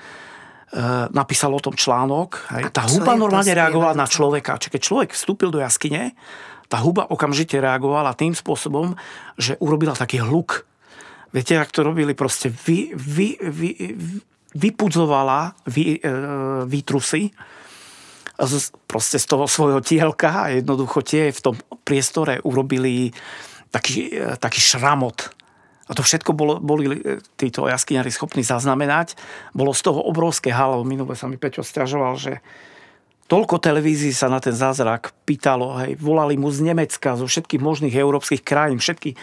napísal 1.14 1.54
o 1.54 1.62
tom 1.62 1.78
článok. 1.78 2.42
Hej. 2.52 2.62
Tá 2.74 2.84
huba 2.90 3.14
normálne 3.14 3.54
reagovala 3.54 3.94
na 3.94 4.10
človeka. 4.10 4.58
Čiže 4.58 4.72
keď 4.74 4.82
človek 4.82 5.10
vstúpil 5.14 5.54
do 5.54 5.62
jaskyne, 5.62 6.12
tá 6.66 6.82
huba 6.82 7.06
okamžite 7.06 7.62
reagovala 7.62 8.18
tým 8.18 8.34
spôsobom, 8.34 8.98
že 9.38 9.54
urobila 9.62 9.94
taký 9.94 10.18
hluk. 10.18 10.66
Viete, 11.30 11.54
ak 11.54 11.70
to 11.70 11.86
robili, 11.86 12.18
proste 12.18 12.50
vy, 12.50 12.90
vy, 12.98 13.38
vy, 13.38 13.70
vypudzovala 14.56 15.54
vy, 15.68 16.00
e, 16.00 16.10
výtrusy 16.66 17.30
z, 18.36 18.54
proste 18.88 19.16
z 19.20 19.26
toho 19.26 19.44
svojho 19.46 19.80
tielka 19.80 20.48
a 20.48 20.52
jednoducho 20.52 21.00
tie 21.04 21.30
v 21.32 21.40
tom 21.40 21.54
priestore 21.86 22.42
urobili 22.42 23.14
taký, 23.70 24.16
e, 24.16 24.34
taký 24.40 24.60
šramot 24.60 25.35
a 25.86 25.92
to 25.94 26.02
všetko 26.02 26.34
bolo, 26.34 26.58
boli 26.58 26.98
e, 26.98 27.22
títo 27.38 27.70
jaskyňari 27.70 28.10
schopní 28.10 28.42
zaznamenať. 28.42 29.14
Bolo 29.54 29.70
z 29.70 29.86
toho 29.86 30.02
obrovské 30.02 30.50
halo. 30.50 30.82
Minule 30.82 31.14
sa 31.14 31.30
mi 31.30 31.38
Peťo 31.38 31.62
stiažoval, 31.62 32.18
že 32.18 32.42
toľko 33.30 33.62
televízií 33.62 34.10
sa 34.10 34.26
na 34.26 34.42
ten 34.42 34.54
zázrak 34.54 35.14
pýtalo. 35.22 35.78
Hej. 35.82 35.98
Volali 36.02 36.34
mu 36.34 36.50
z 36.50 36.66
Nemecka, 36.66 37.18
zo 37.18 37.30
všetkých 37.30 37.62
možných 37.62 37.94
európskych 37.94 38.42
krajín, 38.42 38.82
všetky 38.82 39.14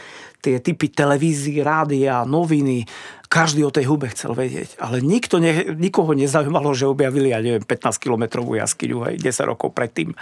tie 0.44 0.60
typy 0.60 0.92
televízií, 0.92 1.60
rádia, 1.64 2.24
noviny. 2.28 2.88
Každý 3.28 3.64
o 3.68 3.72
tej 3.72 3.88
hube 3.88 4.12
chcel 4.12 4.36
vedieť. 4.36 4.80
Ale 4.80 5.00
nikto 5.04 5.40
ne, 5.40 5.76
nikoho 5.76 6.16
nezaujímalo, 6.16 6.76
že 6.76 6.88
objavili, 6.88 7.32
ja 7.32 7.44
neviem, 7.44 7.64
15-kilometrovú 7.64 8.60
jaskyňu, 8.60 8.98
hej, 9.12 9.16
10 9.20 9.52
rokov 9.52 9.72
predtým. 9.76 10.16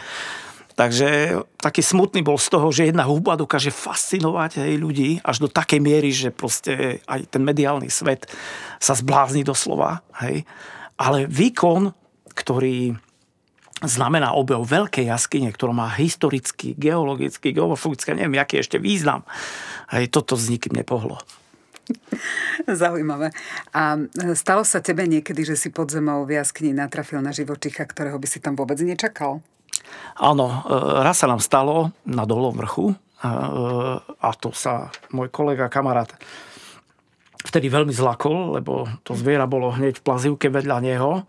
Takže 0.75 1.39
taký 1.59 1.83
smutný 1.83 2.23
bol 2.23 2.39
z 2.39 2.47
toho, 2.47 2.71
že 2.71 2.87
jedna 2.89 3.03
hudba 3.03 3.35
dokáže 3.35 3.69
fascinovať 3.69 4.63
aj 4.63 4.73
ľudí 4.79 5.19
až 5.21 5.43
do 5.43 5.49
takej 5.51 5.79
miery, 5.83 6.09
že 6.15 6.29
proste 6.31 7.03
aj 7.05 7.27
ten 7.27 7.43
mediálny 7.43 7.91
svet 7.91 8.27
sa 8.79 8.95
zblázni 8.95 9.43
doslova. 9.43 10.01
Hej. 10.23 10.47
Ale 10.95 11.27
výkon, 11.27 11.91
ktorý 12.31 12.95
znamená 13.81 14.37
objav 14.37 14.61
veľkej 14.61 15.09
jaskyne, 15.09 15.49
ktorá 15.49 15.73
má 15.73 15.89
historický, 15.89 16.77
geologický, 16.77 17.49
geomorfologický, 17.51 18.13
neviem, 18.13 18.37
aký 18.37 18.61
ešte 18.61 18.77
význam. 18.77 19.25
Hej, 19.89 20.13
toto 20.13 20.37
s 20.37 20.47
nikým 20.47 20.77
nepohlo. 20.77 21.17
Zaujímavé. 22.69 23.33
A 23.73 23.97
stalo 24.37 24.61
sa 24.63 24.79
tebe 24.79 25.03
niekedy, 25.09 25.43
že 25.43 25.57
si 25.57 25.73
pod 25.73 25.89
zemou 25.91 26.23
v 26.23 26.39
jaskyni 26.39 26.71
natrafil 26.71 27.19
na 27.19 27.33
živočicha, 27.33 27.83
ktorého 27.83 28.15
by 28.21 28.27
si 28.29 28.39
tam 28.39 28.53
vôbec 28.55 28.77
nečakal? 28.79 29.41
Áno, 30.19 30.47
e, 30.47 30.55
raz 31.01 31.21
sa 31.21 31.27
nám 31.29 31.41
stalo 31.41 31.95
na 32.05 32.27
dolom 32.27 32.53
vrchu 32.53 32.91
e, 32.91 32.95
a 34.05 34.29
to 34.37 34.53
sa 34.53 34.93
môj 35.13 35.33
kolega, 35.33 35.71
kamarát 35.71 36.11
vtedy 37.41 37.73
veľmi 37.73 37.89
zlakol, 37.89 38.53
lebo 38.61 38.85
to 39.01 39.17
zviera 39.17 39.49
bolo 39.49 39.73
hneď 39.73 39.97
v 39.97 40.05
plazivke 40.05 40.53
vedľa 40.53 40.77
neho. 40.83 41.11
E, 41.17 41.23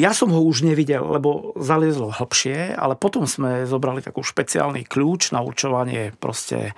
ja 0.00 0.10
som 0.10 0.34
ho 0.34 0.40
už 0.42 0.66
nevidel, 0.66 1.06
lebo 1.06 1.54
zaliezlo 1.54 2.10
hlbšie, 2.10 2.74
ale 2.74 2.98
potom 2.98 3.30
sme 3.30 3.62
zobrali 3.68 4.02
takú 4.02 4.26
špeciálny 4.26 4.86
kľúč 4.86 5.30
na 5.30 5.42
určovanie 5.42 6.14
proste 6.18 6.74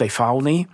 tej 0.00 0.08
fauny 0.08 0.64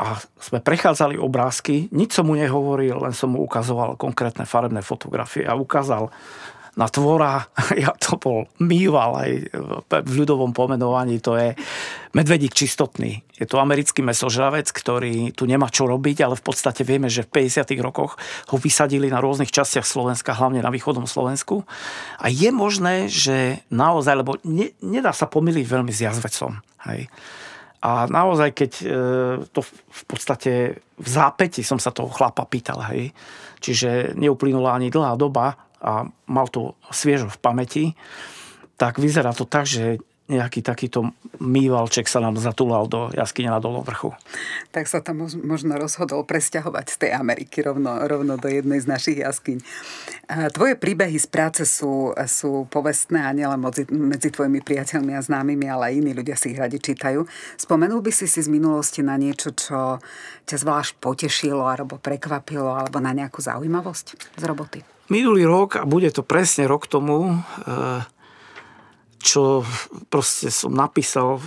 a 0.00 0.18
sme 0.40 0.58
prechádzali 0.58 1.20
obrázky, 1.20 1.92
nič 1.92 2.16
som 2.16 2.26
mu 2.26 2.34
nehovoril, 2.34 2.96
len 2.98 3.14
som 3.14 3.32
mu 3.32 3.44
ukazoval 3.44 3.94
konkrétne 4.00 4.48
farebné 4.48 4.80
fotografie 4.80 5.46
a 5.46 5.54
ukázal 5.54 6.10
na 6.72 6.88
tvora, 6.88 7.44
ja 7.84 7.92
to 8.00 8.16
bol 8.16 8.48
mýval 8.56 9.20
aj 9.20 9.30
v 9.92 10.12
ľudovom 10.12 10.56
pomenovaní, 10.56 11.20
to 11.20 11.36
je 11.36 11.52
medvedík 12.16 12.56
čistotný. 12.56 13.20
Je 13.36 13.44
to 13.44 13.60
americký 13.60 14.00
mesožravec, 14.00 14.72
ktorý 14.72 15.36
tu 15.36 15.44
nemá 15.44 15.68
čo 15.68 15.84
robiť, 15.84 16.24
ale 16.24 16.34
v 16.38 16.44
podstate 16.44 16.80
vieme, 16.86 17.12
že 17.12 17.28
v 17.28 17.44
50. 17.44 17.76
rokoch 17.84 18.16
ho 18.48 18.56
vysadili 18.56 19.12
na 19.12 19.20
rôznych 19.20 19.52
častiach 19.52 19.84
Slovenska, 19.84 20.36
hlavne 20.36 20.64
na 20.64 20.72
východnom 20.72 21.04
Slovensku. 21.04 21.68
A 22.16 22.32
je 22.32 22.48
možné, 22.48 23.12
že 23.12 23.60
naozaj, 23.68 24.24
lebo 24.24 24.40
ne, 24.46 24.72
nedá 24.80 25.12
sa 25.12 25.28
pomýliť 25.28 25.66
veľmi 25.68 25.92
s 25.92 26.08
jazvecom. 26.08 26.56
Hej. 26.88 27.12
A 27.82 28.06
naozaj, 28.06 28.50
keď 28.54 28.72
e, 28.78 28.86
to 29.50 29.60
v 29.66 30.02
podstate 30.06 30.78
v 30.78 31.08
zápäti 31.08 31.66
som 31.66 31.82
sa 31.82 31.90
toho 31.90 32.06
chlapa 32.14 32.46
pýtal, 32.46 32.78
hej, 32.94 33.10
čiže 33.58 34.14
neuplynula 34.14 34.78
ani 34.78 34.86
dlhá 34.86 35.18
doba 35.18 35.58
a 35.82 36.06
mal 36.30 36.46
to 36.46 36.78
sviežo 36.94 37.26
v 37.26 37.42
pamäti, 37.42 37.84
tak 38.78 39.02
vyzerá 39.02 39.34
to 39.34 39.46
tak, 39.46 39.66
že 39.66 39.98
nejaký 40.32 40.64
takýto 40.64 41.12
mývalček 41.36 42.08
sa 42.08 42.24
nám 42.24 42.40
zatúlal 42.40 42.88
do 42.88 43.12
jaskyne 43.12 43.52
na 43.52 43.60
dolom 43.60 43.84
vrchu. 43.84 44.16
Tak 44.72 44.88
sa 44.88 45.04
tam 45.04 45.28
možno 45.28 45.76
rozhodol 45.76 46.24
presťahovať 46.24 46.86
z 46.88 46.96
tej 46.96 47.10
Ameriky 47.12 47.60
rovno, 47.60 48.00
rovno 48.08 48.40
do 48.40 48.48
jednej 48.48 48.80
z 48.80 48.88
našich 48.88 49.18
jaskyň. 49.20 49.60
Tvoje 50.56 50.74
príbehy 50.80 51.20
z 51.20 51.28
práce 51.28 51.62
sú, 51.68 52.16
sú 52.24 52.64
povestné 52.72 53.20
a 53.20 53.30
nielen 53.36 53.60
medzi, 53.60 53.84
medzi 53.92 54.32
tvojimi 54.32 54.64
priateľmi 54.64 55.12
a 55.12 55.20
známymi, 55.20 55.66
ale 55.68 55.92
aj 55.92 55.94
iní 56.00 56.12
ľudia 56.16 56.36
si 56.40 56.56
ich 56.56 56.58
radi 56.58 56.80
čítajú. 56.80 57.28
Spomenul 57.60 58.00
by 58.00 58.12
si 58.14 58.24
si 58.24 58.40
z 58.40 58.48
minulosti 58.48 59.04
na 59.04 59.20
niečo, 59.20 59.52
čo 59.52 60.00
ťa 60.48 60.56
zvlášť 60.56 60.92
potešilo 61.02 61.68
alebo 61.68 62.00
prekvapilo 62.00 62.72
alebo 62.72 63.02
na 63.02 63.12
nejakú 63.12 63.44
zaujímavosť 63.44 64.06
z 64.40 64.44
roboty? 64.48 64.80
Minulý 65.12 65.44
rok, 65.44 65.76
a 65.76 65.84
bude 65.84 66.08
to 66.08 66.24
presne 66.24 66.64
rok 66.64 66.88
tomu, 66.88 67.36
e- 67.68 68.21
čo 69.22 69.62
proste 70.10 70.50
som 70.50 70.74
napísal 70.74 71.38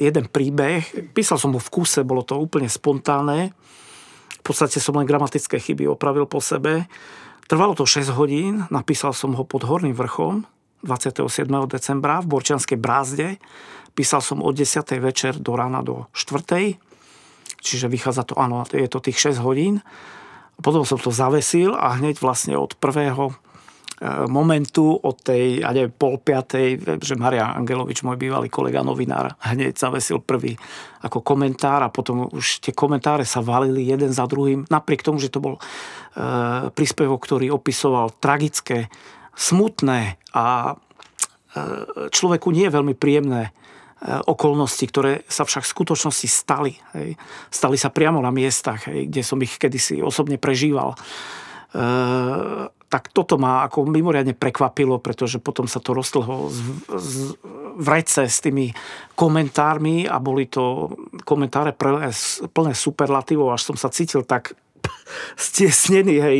jeden 0.00 0.26
príbeh. 0.32 1.12
Písal 1.12 1.36
som 1.36 1.52
ho 1.52 1.60
v 1.60 1.72
kuse, 1.72 2.00
bolo 2.02 2.24
to 2.24 2.40
úplne 2.40 2.66
spontánne. 2.66 3.52
V 4.40 4.42
podstate 4.42 4.80
som 4.80 4.96
len 4.96 5.04
gramatické 5.04 5.60
chyby 5.60 5.84
opravil 5.92 6.24
po 6.24 6.40
sebe. 6.40 6.88
Trvalo 7.44 7.76
to 7.76 7.84
6 7.84 8.08
hodín, 8.16 8.64
napísal 8.72 9.12
som 9.12 9.36
ho 9.36 9.44
pod 9.44 9.68
Horným 9.68 9.92
vrchom 9.92 10.48
27. 10.82 11.48
decembra 11.66 12.22
v 12.22 12.30
Borčianskej 12.32 12.78
brázde. 12.78 13.36
Písal 13.92 14.22
som 14.22 14.38
od 14.40 14.54
10. 14.54 14.78
večer 15.02 15.34
do 15.36 15.58
rána 15.58 15.82
do 15.82 16.06
4. 16.14 16.78
Čiže 17.58 17.90
vychádza 17.90 18.22
to, 18.30 18.38
áno, 18.38 18.62
je 18.70 18.86
to 18.86 19.02
tých 19.02 19.34
6 19.34 19.42
hodín. 19.42 19.82
Potom 20.62 20.86
som 20.86 20.98
to 20.98 21.10
zavesil 21.10 21.74
a 21.74 21.98
hneď 21.98 22.22
vlastne 22.22 22.54
od 22.54 22.78
prvého 22.78 23.34
momentu 24.30 24.94
od 24.94 25.16
tej, 25.18 25.66
ja 25.66 25.74
neviem, 25.74 25.90
pol 25.90 26.22
piatej, 26.22 27.02
že 27.02 27.18
Maria 27.18 27.50
Angelovič, 27.50 28.06
môj 28.06 28.14
bývalý 28.14 28.46
kolega 28.46 28.86
novinár, 28.86 29.34
hneď 29.42 29.74
zavesil 29.74 30.22
prvý 30.22 30.54
ako 31.02 31.18
komentár 31.22 31.82
a 31.82 31.90
potom 31.90 32.30
už 32.30 32.62
tie 32.62 32.70
komentáre 32.70 33.26
sa 33.26 33.42
valili 33.42 33.90
jeden 33.90 34.14
za 34.14 34.26
druhým, 34.30 34.70
napriek 34.70 35.02
tomu, 35.02 35.18
že 35.18 35.34
to 35.34 35.42
bol 35.42 35.58
e, 35.58 35.60
príspevok, 36.70 37.18
ktorý 37.26 37.50
opisoval 37.50 38.14
tragické, 38.22 38.86
smutné 39.34 40.14
a 40.30 40.46
e, 40.70 42.10
človeku 42.14 42.54
nie 42.54 42.70
je 42.70 42.76
veľmi 42.78 42.94
príjemné 42.94 43.50
e, 43.50 43.52
okolnosti, 44.30 44.86
ktoré 44.86 45.26
sa 45.26 45.42
však 45.42 45.66
v 45.66 45.74
skutočnosti 45.74 46.28
stali. 46.30 46.72
Hej. 46.94 47.18
Stali 47.50 47.74
sa 47.74 47.90
priamo 47.90 48.22
na 48.22 48.30
miestach, 48.30 48.86
hej, 48.86 49.10
kde 49.10 49.22
som 49.26 49.42
ich 49.42 49.58
kedysi 49.58 49.98
osobne 50.06 50.38
prežíval 50.38 50.94
tak 52.88 53.12
toto 53.12 53.36
ma 53.36 53.68
ako 53.68 53.84
mimoriadne 53.84 54.32
prekvapilo, 54.32 54.96
pretože 54.96 55.36
potom 55.36 55.68
sa 55.68 55.76
to 55.76 55.92
roztlho 55.92 56.48
z, 56.48 56.58
z, 56.88 57.16
v 57.76 57.86
rece 57.88 58.24
s 58.24 58.40
tými 58.40 58.72
komentármi 59.12 60.08
a 60.08 60.16
boli 60.16 60.48
to 60.48 60.96
komentáre 61.28 61.76
plné, 61.76 62.08
plné 62.48 62.72
superlatívov, 62.72 63.52
až 63.52 63.72
som 63.72 63.76
sa 63.76 63.92
cítil 63.92 64.24
tak 64.24 64.56
stiesnený, 65.36 66.16
hej. 66.16 66.38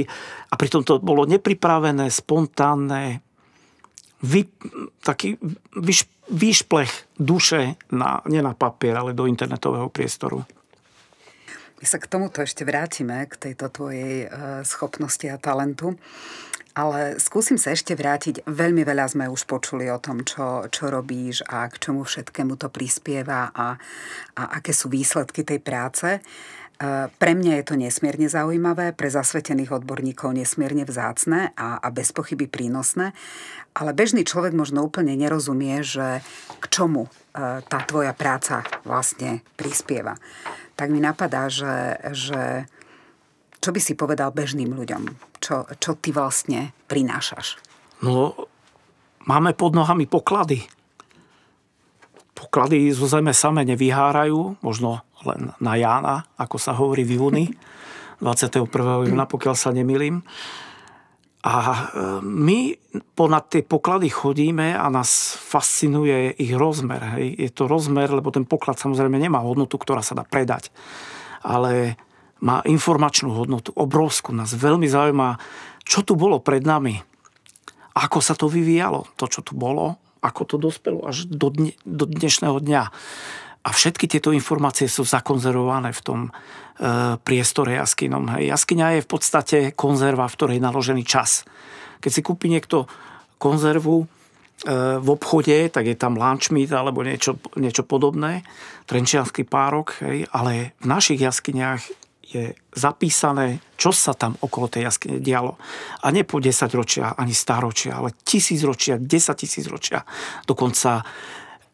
A 0.48 0.54
pritom 0.56 0.80
to 0.80 0.96
bolo 1.04 1.28
nepripravené, 1.28 2.08
spontánne, 2.08 3.20
vy, 4.24 4.48
taký 5.04 5.36
vyš, 5.76 6.08
výšplech 6.32 7.20
duše 7.20 7.76
na, 7.92 8.24
nie 8.26 8.40
na 8.40 8.56
papier, 8.56 8.96
ale 8.96 9.14
do 9.14 9.28
internetového 9.28 9.92
priestoru. 9.92 10.42
My 11.78 11.86
sa 11.86 12.02
k 12.02 12.10
tomuto 12.10 12.42
ešte 12.42 12.66
vrátime, 12.66 13.22
k 13.30 13.38
tejto 13.38 13.70
tvojej 13.70 14.26
e, 14.26 14.28
schopnosti 14.66 15.22
a 15.30 15.38
talentu. 15.38 15.94
Ale 16.74 17.18
skúsim 17.22 17.58
sa 17.58 17.74
ešte 17.74 17.94
vrátiť. 17.94 18.46
Veľmi 18.46 18.82
veľa 18.82 19.06
sme 19.10 19.30
už 19.30 19.46
počuli 19.46 19.86
o 19.90 19.98
tom, 20.02 20.26
čo, 20.26 20.66
čo 20.70 20.90
robíš 20.90 21.46
a 21.46 21.70
k 21.70 21.78
čomu 21.78 22.02
všetkému 22.02 22.58
to 22.58 22.70
prispieva 22.70 23.50
a, 23.54 23.78
a 24.34 24.42
aké 24.58 24.74
sú 24.74 24.90
výsledky 24.90 25.46
tej 25.46 25.62
práce. 25.62 26.18
E, 26.18 26.20
pre 27.14 27.32
mňa 27.38 27.62
je 27.62 27.64
to 27.70 27.74
nesmierne 27.78 28.26
zaujímavé, 28.26 28.90
pre 28.90 29.06
zasvetených 29.06 29.78
odborníkov 29.78 30.34
nesmierne 30.34 30.82
vzácne 30.82 31.54
a, 31.54 31.78
a 31.78 31.88
bez 31.94 32.10
pochyby 32.10 32.50
prínosné, 32.50 33.14
ale 33.78 33.94
bežný 33.94 34.26
človek 34.26 34.50
možno 34.50 34.82
úplne 34.82 35.14
nerozumie, 35.14 35.86
že 35.86 36.26
k 36.58 36.64
čomu 36.74 37.06
e, 37.06 37.10
tá 37.62 37.78
tvoja 37.86 38.10
práca 38.18 38.66
vlastne 38.82 39.46
prispieva 39.54 40.18
tak 40.78 40.94
mi 40.94 41.02
napadá, 41.02 41.50
že, 41.50 41.98
že 42.14 42.70
čo 43.58 43.74
by 43.74 43.80
si 43.82 43.98
povedal 43.98 44.30
bežným 44.30 44.70
ľuďom? 44.70 45.10
Čo, 45.42 45.66
čo 45.74 45.98
ty 45.98 46.14
vlastne 46.14 46.70
prinášaš? 46.86 47.58
No, 48.06 48.46
máme 49.26 49.58
pod 49.58 49.74
nohami 49.74 50.06
poklady. 50.06 50.62
Poklady 52.38 52.94
zo 52.94 53.10
zeme 53.10 53.34
same 53.34 53.66
nevyhárajú, 53.66 54.62
možno 54.62 55.02
len 55.26 55.50
na 55.58 55.74
Jána, 55.74 56.30
ako 56.38 56.56
sa 56.62 56.70
hovorí 56.78 57.02
v 57.02 57.18
júni, 57.18 57.44
21. 58.22 58.70
júna, 59.10 59.26
pokiaľ 59.26 59.54
sa 59.58 59.74
nemilím. 59.74 60.22
A 61.48 61.56
e, 61.64 61.76
my 62.20 62.76
ponad 63.16 63.48
tie 63.48 63.64
poklady 63.64 64.12
chodíme 64.12 64.76
a 64.76 64.84
nás 64.92 65.32
fascinuje 65.32 66.36
ich 66.36 66.52
rozmer. 66.52 67.16
Hej. 67.16 67.26
Je 67.40 67.50
to 67.56 67.64
rozmer, 67.64 68.12
lebo 68.12 68.28
ten 68.28 68.44
poklad 68.44 68.76
samozrejme 68.76 69.16
nemá 69.16 69.40
hodnotu, 69.40 69.80
ktorá 69.80 70.04
sa 70.04 70.12
dá 70.12 70.28
predať. 70.28 70.68
Ale 71.40 71.96
má 72.44 72.60
informačnú 72.68 73.32
hodnotu, 73.32 73.72
obrovskú. 73.72 74.36
Nás 74.36 74.52
veľmi 74.52 74.84
zaujíma, 74.84 75.40
čo 75.88 76.04
tu 76.04 76.20
bolo 76.20 76.36
pred 76.44 76.60
nami. 76.60 77.00
Ako 77.96 78.20
sa 78.20 78.36
to 78.36 78.46
vyvíjalo, 78.46 79.08
to, 79.16 79.26
čo 79.26 79.40
tu 79.40 79.56
bolo, 79.56 79.96
ako 80.20 80.42
to 80.44 80.56
dospelo 80.60 81.08
až 81.08 81.26
do, 81.26 81.48
dne, 81.50 81.72
do 81.82 82.04
dnešného 82.06 82.60
dňa. 82.60 82.82
A 83.68 83.70
všetky 83.70 84.08
tieto 84.08 84.32
informácie 84.32 84.88
sú 84.88 85.04
zakonzervované 85.04 85.92
v 85.92 86.00
tom 86.00 86.20
e, 86.24 86.30
priestore 87.20 87.76
jaskynom. 87.76 88.24
Hej. 88.32 88.48
Jaskyňa 88.48 88.86
je 88.96 89.04
v 89.04 89.08
podstate 89.12 89.58
konzerva, 89.76 90.24
v 90.24 90.36
ktorej 90.40 90.56
je 90.56 90.64
naložený 90.64 91.04
čas. 91.04 91.44
Keď 92.00 92.10
si 92.10 92.24
kúpi 92.24 92.48
niekto 92.48 92.88
konzervu 93.36 94.02
e, 94.02 94.06
v 94.96 95.08
obchode, 95.12 95.68
tak 95.68 95.84
je 95.84 96.00
tam 96.00 96.16
lunch 96.16 96.48
alebo 96.48 97.04
niečo, 97.04 97.36
niečo 97.60 97.84
podobné, 97.84 98.40
trenčianský 98.88 99.44
párok, 99.44 100.00
hej. 100.00 100.24
ale 100.32 100.72
v 100.80 100.86
našich 100.88 101.20
jaskyniach 101.20 102.08
je 102.28 102.52
zapísané, 102.72 103.60
čo 103.76 103.92
sa 103.92 104.12
tam 104.12 104.36
okolo 104.40 104.68
tej 104.68 104.88
jaskyne 104.88 105.20
dialo. 105.20 105.56
A 106.04 106.12
nie 106.12 106.28
po 106.28 106.40
10 106.40 106.68
ročia, 106.76 107.16
ani 107.16 107.32
stáročia, 107.32 108.00
ale 108.00 108.16
tisíc 108.20 108.64
ročia, 108.64 109.00
10 109.00 109.08
tisíc 109.36 109.64
ročia. 109.68 110.04
Dokonca 110.44 111.04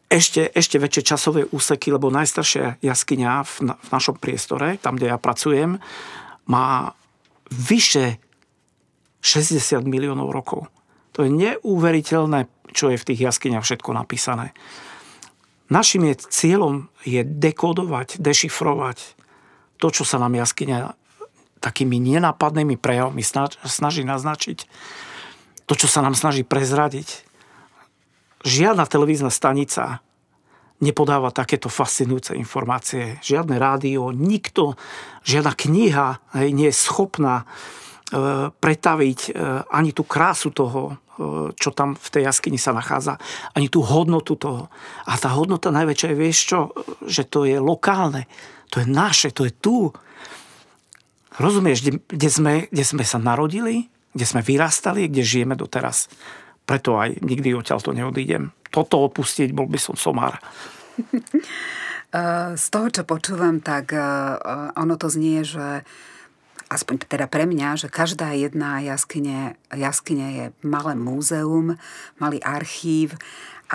ešte, 0.09 0.47
ešte 0.53 0.77
väčšie 0.77 1.03
časové 1.03 1.41
úseky, 1.49 1.89
lebo 1.89 2.13
najstaršia 2.13 2.77
jaskyňa 2.79 3.31
v, 3.41 3.53
na, 3.69 3.73
v 3.75 3.89
našom 3.89 4.15
priestore, 4.21 4.77
tam, 4.77 4.95
kde 4.95 5.09
ja 5.09 5.17
pracujem, 5.17 5.81
má 6.45 6.93
vyše 7.49 8.21
60 9.25 9.81
miliónov 9.89 10.29
rokov. 10.29 10.69
To 11.17 11.25
je 11.25 11.33
neuveriteľné, 11.33 12.45
čo 12.75 12.93
je 12.93 13.01
v 13.01 13.07
tých 13.07 13.19
jaskyniach 13.25 13.65
všetko 13.65 13.89
napísané. 13.95 14.53
Našim 15.73 16.05
je 16.05 16.21
cieľom 16.29 16.93
je 17.01 17.25
dekodovať, 17.25 18.21
dešifrovať 18.21 19.17
to, 19.81 19.87
čo 19.89 20.05
sa 20.05 20.21
nám 20.21 20.37
jaskyňa 20.37 20.93
takými 21.57 21.97
nenápadnými 21.97 22.77
prejavmi 22.77 23.25
snaží 23.65 24.05
naznačiť. 24.05 24.69
To, 25.65 25.73
čo 25.73 25.89
sa 25.89 26.05
nám 26.05 26.13
snaží 26.13 26.45
prezradiť 26.45 27.24
žiadna 28.45 28.85
televízna 28.85 29.33
stanica 29.33 30.05
nepodáva 30.83 31.31
takéto 31.31 31.71
fascinujúce 31.71 32.35
informácie. 32.35 33.17
Žiadne 33.23 33.55
rádio, 33.57 34.11
nikto, 34.11 34.75
žiadna 35.23 35.55
kniha 35.55 36.07
hej, 36.35 36.49
nie 36.51 36.67
je 36.69 36.75
schopná 36.75 37.41
e, 37.41 37.45
pretaviť 38.51 39.19
e, 39.25 39.31
ani 39.71 39.95
tú 39.95 40.03
krásu 40.03 40.51
toho, 40.51 40.81
e, 40.91 40.93
čo 41.55 41.71
tam 41.71 41.95
v 41.95 42.07
tej 42.11 42.27
jaskyni 42.27 42.59
sa 42.59 42.75
nachádza, 42.75 43.15
ani 43.55 43.71
tú 43.71 43.81
hodnotu 43.87 44.35
toho. 44.35 44.67
A 45.07 45.15
tá 45.15 45.31
hodnota 45.31 45.71
najväčšia 45.71 46.11
je, 46.11 46.19
vieš 46.19 46.39
čo, 46.43 46.59
že 47.07 47.23
to 47.23 47.47
je 47.47 47.55
lokálne, 47.55 48.27
to 48.67 48.83
je 48.83 48.87
naše, 48.87 49.31
to 49.31 49.47
je 49.47 49.53
tu. 49.55 49.95
Rozumieš, 51.39 51.87
kde, 51.87 51.91
kde, 52.03 52.29
sme, 52.31 52.53
kde 52.67 52.83
sme 52.83 53.03
sa 53.07 53.15
narodili, 53.15 53.87
kde 54.11 54.25
sme 54.27 54.43
vyrastali, 54.43 55.07
kde 55.07 55.23
žijeme 55.23 55.55
doteraz. 55.55 56.11
Preto 56.65 56.97
aj 56.97 57.21
nikdy 57.21 57.53
odtiaľ 57.53 57.79
to 57.81 57.93
neodídem. 57.93 58.49
Toto 58.73 59.05
opustiť, 59.05 59.53
bol 59.53 59.69
by 59.69 59.79
som 59.79 59.95
somár. 59.95 60.41
z 62.55 62.65
toho, 62.71 62.87
čo 62.87 63.03
počúvam, 63.03 63.59
tak 63.59 63.91
ono 64.75 64.95
to 64.95 65.07
znie, 65.11 65.43
že 65.43 65.83
aspoň 66.71 67.05
teda 67.05 67.27
pre 67.29 67.45
mňa, 67.45 67.85
že 67.85 67.87
každá 67.91 68.33
jedna 68.33 68.81
jaskyne, 68.81 69.59
jaskyne 69.69 70.27
je 70.33 70.45
malé 70.65 70.97
múzeum, 70.97 71.77
malý 72.17 72.41
archív 72.41 73.19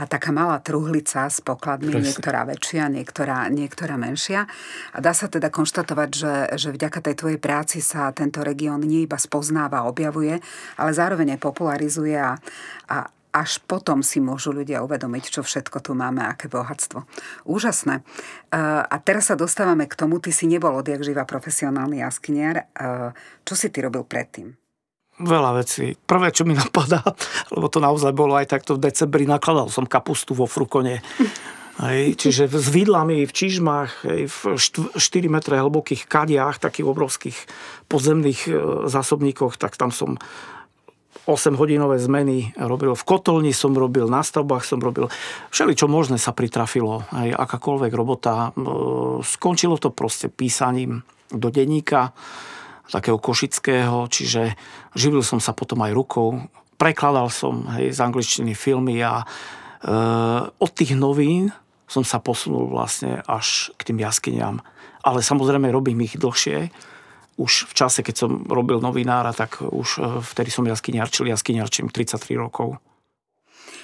a 0.00 0.08
taká 0.08 0.32
malá 0.32 0.56
truhlica 0.64 1.28
s 1.28 1.44
pokladmi, 1.44 1.92
Presne. 1.92 2.08
niektorá 2.08 2.48
väčšia, 2.48 2.88
niektorá, 2.88 3.52
niektorá 3.52 4.00
menšia. 4.00 4.48
A 4.96 5.04
dá 5.04 5.12
sa 5.12 5.28
teda 5.28 5.52
konštatovať, 5.52 6.10
že, 6.16 6.34
že 6.56 6.68
vďaka 6.72 7.04
tej 7.04 7.14
tvojej 7.20 7.36
práci 7.36 7.84
sa 7.84 8.08
tento 8.16 8.40
región 8.40 8.80
nie 8.80 9.04
iba 9.04 9.20
spoznáva, 9.20 9.84
objavuje, 9.84 10.40
ale 10.80 10.90
zároveň 10.96 11.36
aj 11.36 11.40
popularizuje 11.44 12.16
a, 12.16 12.40
a 12.88 12.96
až 13.30 13.62
potom 13.62 14.02
si 14.02 14.18
môžu 14.18 14.50
ľudia 14.50 14.82
uvedomiť, 14.82 15.38
čo 15.38 15.46
všetko 15.46 15.78
tu 15.84 15.94
máme, 15.94 16.24
aké 16.26 16.50
bohatstvo. 16.50 17.06
Úžasné. 17.46 18.02
A 18.90 18.96
teraz 19.06 19.30
sa 19.30 19.38
dostávame 19.38 19.86
k 19.86 19.94
tomu, 19.94 20.18
ty 20.18 20.34
si 20.34 20.50
nebol 20.50 20.74
odjak 20.74 21.06
živa 21.06 21.22
profesionálny 21.22 22.02
jaskyniar. 22.02 22.66
Čo 23.46 23.54
si 23.54 23.70
ty 23.70 23.86
robil 23.86 24.02
predtým? 24.02 24.59
Veľa 25.20 25.60
vecí. 25.60 25.92
Prvé, 26.00 26.32
čo 26.32 26.48
mi 26.48 26.56
napadá, 26.62 27.04
lebo 27.52 27.68
to 27.68 27.78
naozaj 27.78 28.16
bolo 28.16 28.36
aj 28.40 28.48
takto 28.48 28.80
v 28.80 28.88
decembri, 28.88 29.28
nakladal 29.28 29.68
som 29.68 29.84
kapustu 29.84 30.32
vo 30.32 30.48
frukone. 30.48 31.04
Hej, 31.80 32.20
čiže 32.20 32.44
s 32.52 32.68
vidlami 32.68 33.24
v 33.24 33.32
čižmách, 33.32 34.04
hej, 34.04 34.28
v 34.28 34.40
4 34.60 35.00
metre 35.32 35.56
hlbokých 35.56 36.04
kadiach, 36.04 36.60
takých 36.60 36.92
obrovských 36.92 37.38
podzemných 37.88 38.40
e, 38.44 38.50
zásobníkoch, 38.84 39.56
tak 39.56 39.80
tam 39.80 39.88
som 39.88 40.20
8-hodinové 41.24 41.96
zmeny 41.96 42.52
robil. 42.60 42.92
V 42.92 43.04
kotolni 43.08 43.56
som 43.56 43.72
robil, 43.72 44.12
na 44.12 44.20
stavbách 44.20 44.60
som 44.60 44.76
robil. 44.76 45.08
Všeli, 45.48 45.72
čo 45.72 45.88
možné 45.88 46.20
sa 46.20 46.36
pritrafilo. 46.36 47.08
Aj 47.16 47.32
akákoľvek 47.32 47.92
robota. 47.96 48.52
E, 48.52 48.68
skončilo 49.24 49.80
to 49.80 49.88
proste 49.88 50.28
písaním 50.28 51.00
do 51.32 51.48
denníka 51.48 52.12
takého 52.90 53.16
košického, 53.16 54.10
čiže 54.10 54.58
živil 54.98 55.22
som 55.22 55.38
sa 55.38 55.54
potom 55.54 55.80
aj 55.86 55.94
rukou. 55.94 56.42
Prekladal 56.76 57.30
som 57.30 57.70
hej, 57.78 57.94
z 57.94 57.98
angličtiny 58.02 58.52
filmy 58.58 58.98
a 59.00 59.22
e, 59.22 59.26
od 60.50 60.70
tých 60.74 60.98
novín 60.98 61.54
som 61.86 62.02
sa 62.02 62.18
posunul 62.22 62.70
vlastne 62.70 63.22
až 63.26 63.70
k 63.78 63.90
tým 63.90 64.02
jaskyniam. 64.02 64.62
Ale 65.06 65.22
samozrejme 65.22 65.70
robím 65.70 66.02
ich 66.06 66.18
dlhšie. 66.18 66.70
Už 67.40 67.70
v 67.70 67.72
čase, 67.72 68.04
keď 68.04 68.14
som 68.26 68.30
robil 68.46 68.82
novinára, 68.82 69.32
tak 69.32 69.62
už 69.62 69.88
e, 69.96 70.00
vtedy 70.20 70.50
som 70.50 70.66
jaskyniarčil, 70.66 71.30
jaskyniarčím 71.30 71.88
33 71.88 72.36
rokov. 72.36 72.76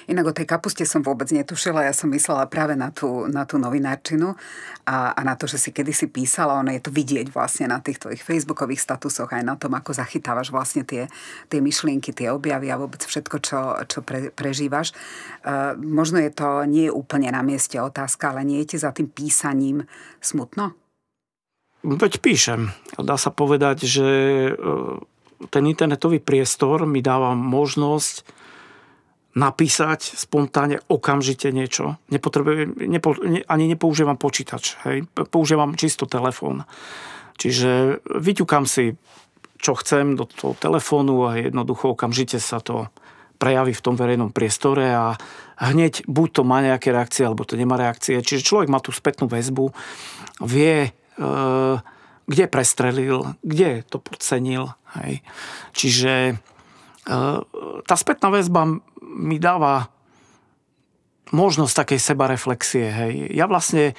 Inak 0.07 0.31
o 0.31 0.35
tej 0.35 0.47
kapuste 0.47 0.87
som 0.87 1.03
vôbec 1.03 1.27
netušila, 1.35 1.83
ja 1.83 1.91
som 1.91 2.07
myslela 2.15 2.47
práve 2.47 2.79
na 2.79 2.95
tú, 2.95 3.27
na 3.27 3.43
tú 3.43 3.59
novinárčinu 3.59 4.39
a, 4.87 5.11
a 5.11 5.19
na 5.27 5.35
to, 5.35 5.51
že 5.51 5.59
si 5.59 5.69
kedysi 5.75 6.07
písala, 6.07 6.63
ono 6.63 6.71
je 6.71 6.79
to 6.79 6.95
vidieť 6.95 7.27
vlastne 7.35 7.67
na 7.67 7.83
tých 7.83 7.99
tvojich 7.99 8.23
facebookových 8.23 8.79
statusoch, 8.79 9.27
aj 9.27 9.43
na 9.43 9.59
tom, 9.59 9.75
ako 9.75 9.91
zachytávaš 9.91 10.47
vlastne 10.47 10.87
tie, 10.87 11.11
tie 11.51 11.59
myšlienky, 11.59 12.15
tie 12.15 12.31
objavy 12.31 12.71
a 12.71 12.79
vôbec 12.79 13.03
všetko, 13.03 13.35
čo, 13.43 13.59
čo 13.83 13.99
pre, 13.99 14.31
prežívaš. 14.31 14.95
Uh, 15.43 15.75
možno 15.75 16.23
je 16.23 16.31
to 16.31 16.63
nie 16.63 16.87
je 16.87 16.95
úplne 16.95 17.27
na 17.27 17.43
mieste 17.43 17.75
otázka, 17.75 18.31
ale 18.31 18.47
nie 18.47 18.63
je 18.63 18.75
ti 18.75 18.77
za 18.79 18.95
tým 18.95 19.11
písaním 19.11 19.83
smutno? 20.23 20.71
Veď 21.83 22.23
píšem. 22.23 22.71
Dá 22.97 23.15
sa 23.15 23.29
povedať, 23.29 23.85
že 23.85 24.07
e, 24.49 24.51
ten 25.53 25.63
internetový 25.69 26.17
priestor 26.17 26.89
mi 26.89 27.05
dáva 27.05 27.37
možnosť 27.37 28.25
napísať 29.35 30.15
spontánne 30.15 30.81
okamžite 30.87 31.51
niečo. 31.51 31.99
Nepotrebujem, 32.09 32.73
nepo, 32.87 33.13
ne, 33.21 33.43
ani 33.45 33.65
nepoužívam 33.69 34.17
počítač. 34.17 34.79
Hej. 34.87 35.05
Používam 35.29 35.77
čisto 35.77 36.09
telefón. 36.09 36.63
Čiže 37.37 38.01
vyťukám 38.05 38.65
si, 38.65 38.97
čo 39.57 39.77
chcem 39.77 40.17
do 40.17 40.25
toho 40.25 40.57
telefónu 40.57 41.29
a 41.29 41.37
jednoducho 41.37 41.93
okamžite 41.93 42.41
sa 42.41 42.61
to 42.61 42.89
prejaví 43.37 43.73
v 43.73 43.83
tom 43.85 43.93
verejnom 43.93 44.33
priestore 44.33 44.89
a 44.89 45.13
hneď 45.61 46.09
buď 46.09 46.29
to 46.33 46.41
má 46.41 46.65
nejaké 46.65 46.89
reakcie, 46.89 47.21
alebo 47.25 47.45
to 47.45 47.53
nemá 47.53 47.77
reakcie. 47.77 48.17
Čiže 48.17 48.45
človek 48.45 48.69
má 48.73 48.81
tú 48.81 48.89
spätnú 48.89 49.29
väzbu, 49.29 49.69
vie, 50.41 50.89
e, 50.89 50.91
kde 52.25 52.45
prestrelil, 52.49 53.37
kde 53.45 53.85
to 53.85 54.01
podcenil. 54.01 54.73
Hej. 54.97 55.21
Čiže 55.77 56.41
tá 57.87 57.95
spätná 57.95 58.27
väzba 58.27 58.67
mi 59.01 59.39
dáva 59.39 59.87
možnosť 61.31 61.73
takej 61.83 61.99
sebareflexie. 61.99 62.85
Hej. 62.87 63.13
Ja 63.35 63.47
vlastne 63.47 63.95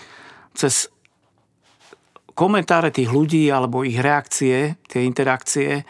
cez 0.53 0.93
komentáre 2.33 2.95
tých 2.95 3.11
ľudí 3.11 3.49
alebo 3.51 3.85
ich 3.85 3.99
reakcie, 3.99 4.79
tie 4.87 5.01
interakcie, 5.05 5.83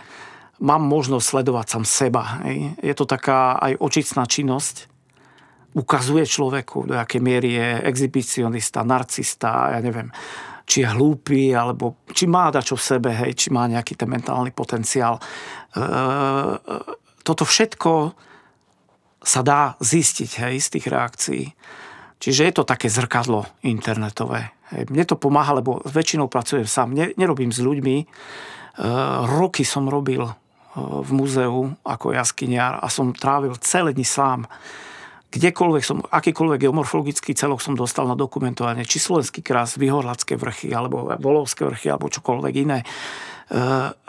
mám 0.62 0.82
možnosť 0.82 1.26
sledovať 1.26 1.66
sám 1.68 1.84
seba. 1.84 2.22
Hej. 2.46 2.78
Je 2.82 2.94
to 2.94 3.04
taká 3.06 3.58
aj 3.58 3.78
očicná 3.78 4.26
činnosť. 4.26 4.90
Ukazuje 5.78 6.24
človeku, 6.24 6.90
do 6.90 6.94
akej 6.96 7.22
miery 7.22 7.54
je 7.54 7.68
exhibicionista, 7.86 8.82
narcista, 8.82 9.76
ja 9.76 9.80
neviem, 9.84 10.10
či 10.68 10.84
je 10.84 10.88
hlúpy, 10.92 11.56
alebo 11.56 12.04
či 12.12 12.28
má 12.28 12.52
dačo 12.52 12.76
v 12.76 12.86
sebe, 12.92 13.10
hej, 13.12 13.32
či 13.32 13.48
má 13.48 13.64
nejaký 13.64 13.96
ten 13.96 14.08
mentálny 14.08 14.52
potenciál. 14.52 15.16
E, 15.16 15.22
e, 15.80 15.86
toto 17.28 17.44
všetko 17.44 18.16
sa 19.20 19.44
dá 19.44 19.76
zistiť 19.84 20.30
hej, 20.48 20.54
z 20.64 20.68
tých 20.72 20.86
reakcií. 20.88 21.44
Čiže 22.16 22.40
je 22.48 22.52
to 22.56 22.64
také 22.64 22.88
zrkadlo 22.88 23.44
internetové. 23.60 24.56
Hej. 24.72 24.88
Mne 24.88 25.04
to 25.04 25.20
pomáha, 25.20 25.60
lebo 25.60 25.84
väčšinou 25.84 26.32
pracujem 26.32 26.64
sám. 26.64 26.96
Nerobím 26.96 27.52
s 27.52 27.60
ľuďmi. 27.60 27.96
E, 28.00 28.04
roky 29.28 29.62
som 29.62 29.86
robil 29.92 30.24
e, 30.24 30.32
v 30.80 31.10
múzeu 31.12 31.76
ako 31.84 32.16
jaskyniar 32.16 32.80
a 32.80 32.88
som 32.88 33.12
trávil 33.12 33.52
celé 33.60 33.92
dni 33.92 34.08
sám. 34.08 34.48
Kdekoľvek 35.28 35.84
som, 35.84 36.00
akýkoľvek 36.08 36.64
geomorfologický 36.64 37.36
celok 37.36 37.60
som 37.60 37.76
dostal 37.76 38.08
na 38.08 38.16
dokumentovanie, 38.16 38.88
či 38.88 38.96
slovenský 38.96 39.44
krás, 39.44 39.76
vyhorlacké 39.76 40.40
vrchy, 40.40 40.72
alebo 40.72 41.12
volovské 41.20 41.68
vrchy, 41.68 41.92
alebo 41.92 42.08
čokoľvek 42.08 42.54
iné. 42.64 42.80
E, 42.82 42.86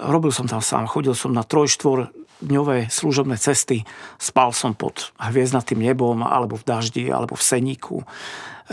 robil 0.08 0.32
som 0.32 0.48
tam 0.48 0.64
sám, 0.64 0.88
chodil 0.88 1.12
som 1.12 1.36
na 1.36 1.44
trojštvor 1.44 2.29
dňové 2.40 2.88
služobné 2.88 3.36
cesty. 3.36 3.84
Spal 4.20 4.56
som 4.56 4.76
pod 4.76 5.12
hviezdnatým 5.20 5.80
nebom, 5.80 6.24
alebo 6.24 6.56
v 6.56 6.68
daždi, 6.68 7.06
alebo 7.12 7.36
v 7.36 7.44
seníku. 7.44 7.98
E, 8.02 8.06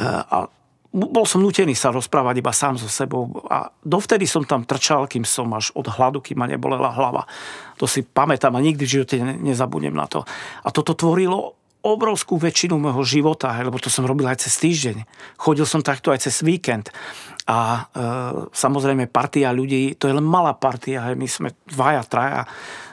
a 0.03 0.47
bol 0.97 1.29
som 1.29 1.45
nutený 1.45 1.77
sa 1.77 1.93
rozprávať 1.93 2.41
iba 2.41 2.57
sám 2.57 2.81
so 2.81 2.89
sebou 2.89 3.29
a 3.53 3.69
dovtedy 3.85 4.25
som 4.25 4.49
tam 4.49 4.65
trčal, 4.65 5.05
kým 5.05 5.29
som 5.29 5.53
až 5.53 5.69
od 5.77 5.85
hladu, 5.93 6.25
kým 6.25 6.41
ma 6.41 6.49
nebolela 6.49 6.89
hlava. 6.89 7.29
To 7.77 7.85
si 7.85 8.01
pamätám 8.01 8.57
a 8.57 8.65
nikdy 8.65 8.83
v 8.89 8.95
živote 8.97 9.17
nezabudnem 9.21 9.93
na 9.93 10.09
to. 10.09 10.25
A 10.65 10.73
toto 10.73 10.97
tvorilo 10.97 11.53
obrovskú 11.85 12.41
väčšinu 12.41 12.81
môjho 12.81 13.05
života, 13.05 13.53
lebo 13.61 13.79
to 13.79 13.93
som 13.93 14.09
robil 14.09 14.27
aj 14.27 14.43
cez 14.49 14.59
týždeň. 14.59 15.07
Chodil 15.39 15.69
som 15.69 15.85
takto 15.85 16.11
aj 16.11 16.27
cez 16.27 16.43
víkend. 16.43 16.91
A 17.47 17.87
e, 17.95 18.03
samozrejme 18.51 19.07
partia 19.07 19.55
ľudí, 19.55 19.95
to 19.95 20.11
je 20.11 20.17
len 20.17 20.27
malá 20.27 20.51
partia, 20.57 21.15
my 21.15 21.29
sme 21.31 21.55
dvaja, 21.71 22.03
traja 22.09 22.43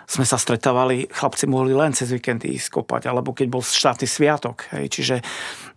sme 0.03 0.27
sa 0.27 0.35
stretávali, 0.35 1.07
chlapci 1.07 1.47
mohli 1.47 1.71
len 1.71 1.95
cez 1.95 2.11
víkendy 2.11 2.53
ísť 2.59 2.69
kopať, 2.79 3.07
alebo 3.07 3.31
keď 3.31 3.47
bol 3.47 3.63
štátny 3.63 4.07
sviatok. 4.07 4.67
Hej. 4.75 4.85
Čiže 4.99 5.15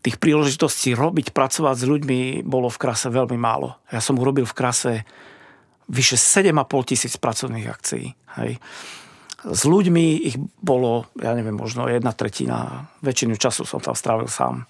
tých 0.02 0.16
príležitostí 0.18 0.94
robiť, 0.98 1.30
pracovať 1.30 1.76
s 1.78 1.84
ľuďmi 1.86 2.20
bolo 2.42 2.66
v 2.70 2.80
krase 2.80 3.08
veľmi 3.10 3.38
málo. 3.38 3.78
Ja 3.90 4.02
som 4.02 4.18
urobil 4.18 4.46
v 4.46 4.56
krase 4.56 4.92
vyše 5.86 6.18
7,5 6.18 6.90
tisíc 6.90 7.14
pracovných 7.16 7.66
akcií. 7.70 8.06
Hej. 8.42 8.58
S 9.46 9.62
ľuďmi 9.62 10.26
ich 10.26 10.36
bolo, 10.58 11.06
ja 11.22 11.30
neviem, 11.38 11.54
možno 11.54 11.86
jedna 11.86 12.10
tretina. 12.10 12.90
Väčšinu 12.98 13.38
času 13.38 13.62
som 13.62 13.78
tam 13.78 13.94
strávil 13.94 14.26
sám. 14.26 14.66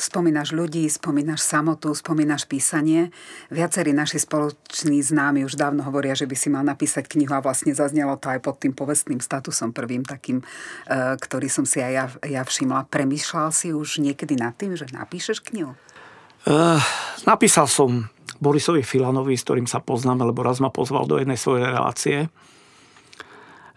Spomínaš 0.00 0.56
ľudí, 0.56 0.88
spomínaš 0.88 1.44
samotu, 1.44 1.92
spomínaš 1.92 2.48
písanie. 2.48 3.12
Viacerí 3.52 3.92
naši 3.92 4.16
spoloční 4.16 5.04
známi 5.04 5.44
už 5.44 5.60
dávno 5.60 5.84
hovoria, 5.84 6.16
že 6.16 6.24
by 6.24 6.32
si 6.32 6.48
mal 6.48 6.64
napísať 6.64 7.04
knihu 7.04 7.36
a 7.36 7.44
vlastne 7.44 7.76
zaznelo 7.76 8.16
to 8.16 8.32
aj 8.32 8.40
pod 8.40 8.64
tým 8.64 8.72
povestným 8.72 9.20
statusom 9.20 9.76
prvým 9.76 10.08
takým, 10.08 10.40
e, 10.40 10.44
ktorý 11.20 11.52
som 11.52 11.68
si 11.68 11.84
aj 11.84 11.92
ja, 11.92 12.06
ja 12.24 12.42
všimla. 12.48 12.88
Premýšľal 12.88 13.52
si 13.52 13.76
už 13.76 14.00
niekedy 14.00 14.40
nad 14.40 14.56
tým, 14.56 14.72
že 14.72 14.88
napíšeš 14.88 15.44
knihu? 15.52 15.76
Uh, 16.48 16.80
napísal 17.28 17.68
som 17.68 18.08
Borisovi 18.40 18.80
Filanovi, 18.80 19.36
s 19.36 19.44
ktorým 19.44 19.68
sa 19.68 19.84
poznáme, 19.84 20.24
lebo 20.24 20.48
raz 20.48 20.64
ma 20.64 20.72
pozval 20.72 21.04
do 21.04 21.20
jednej 21.20 21.36
svojej 21.36 21.68
relácie. 21.68 22.18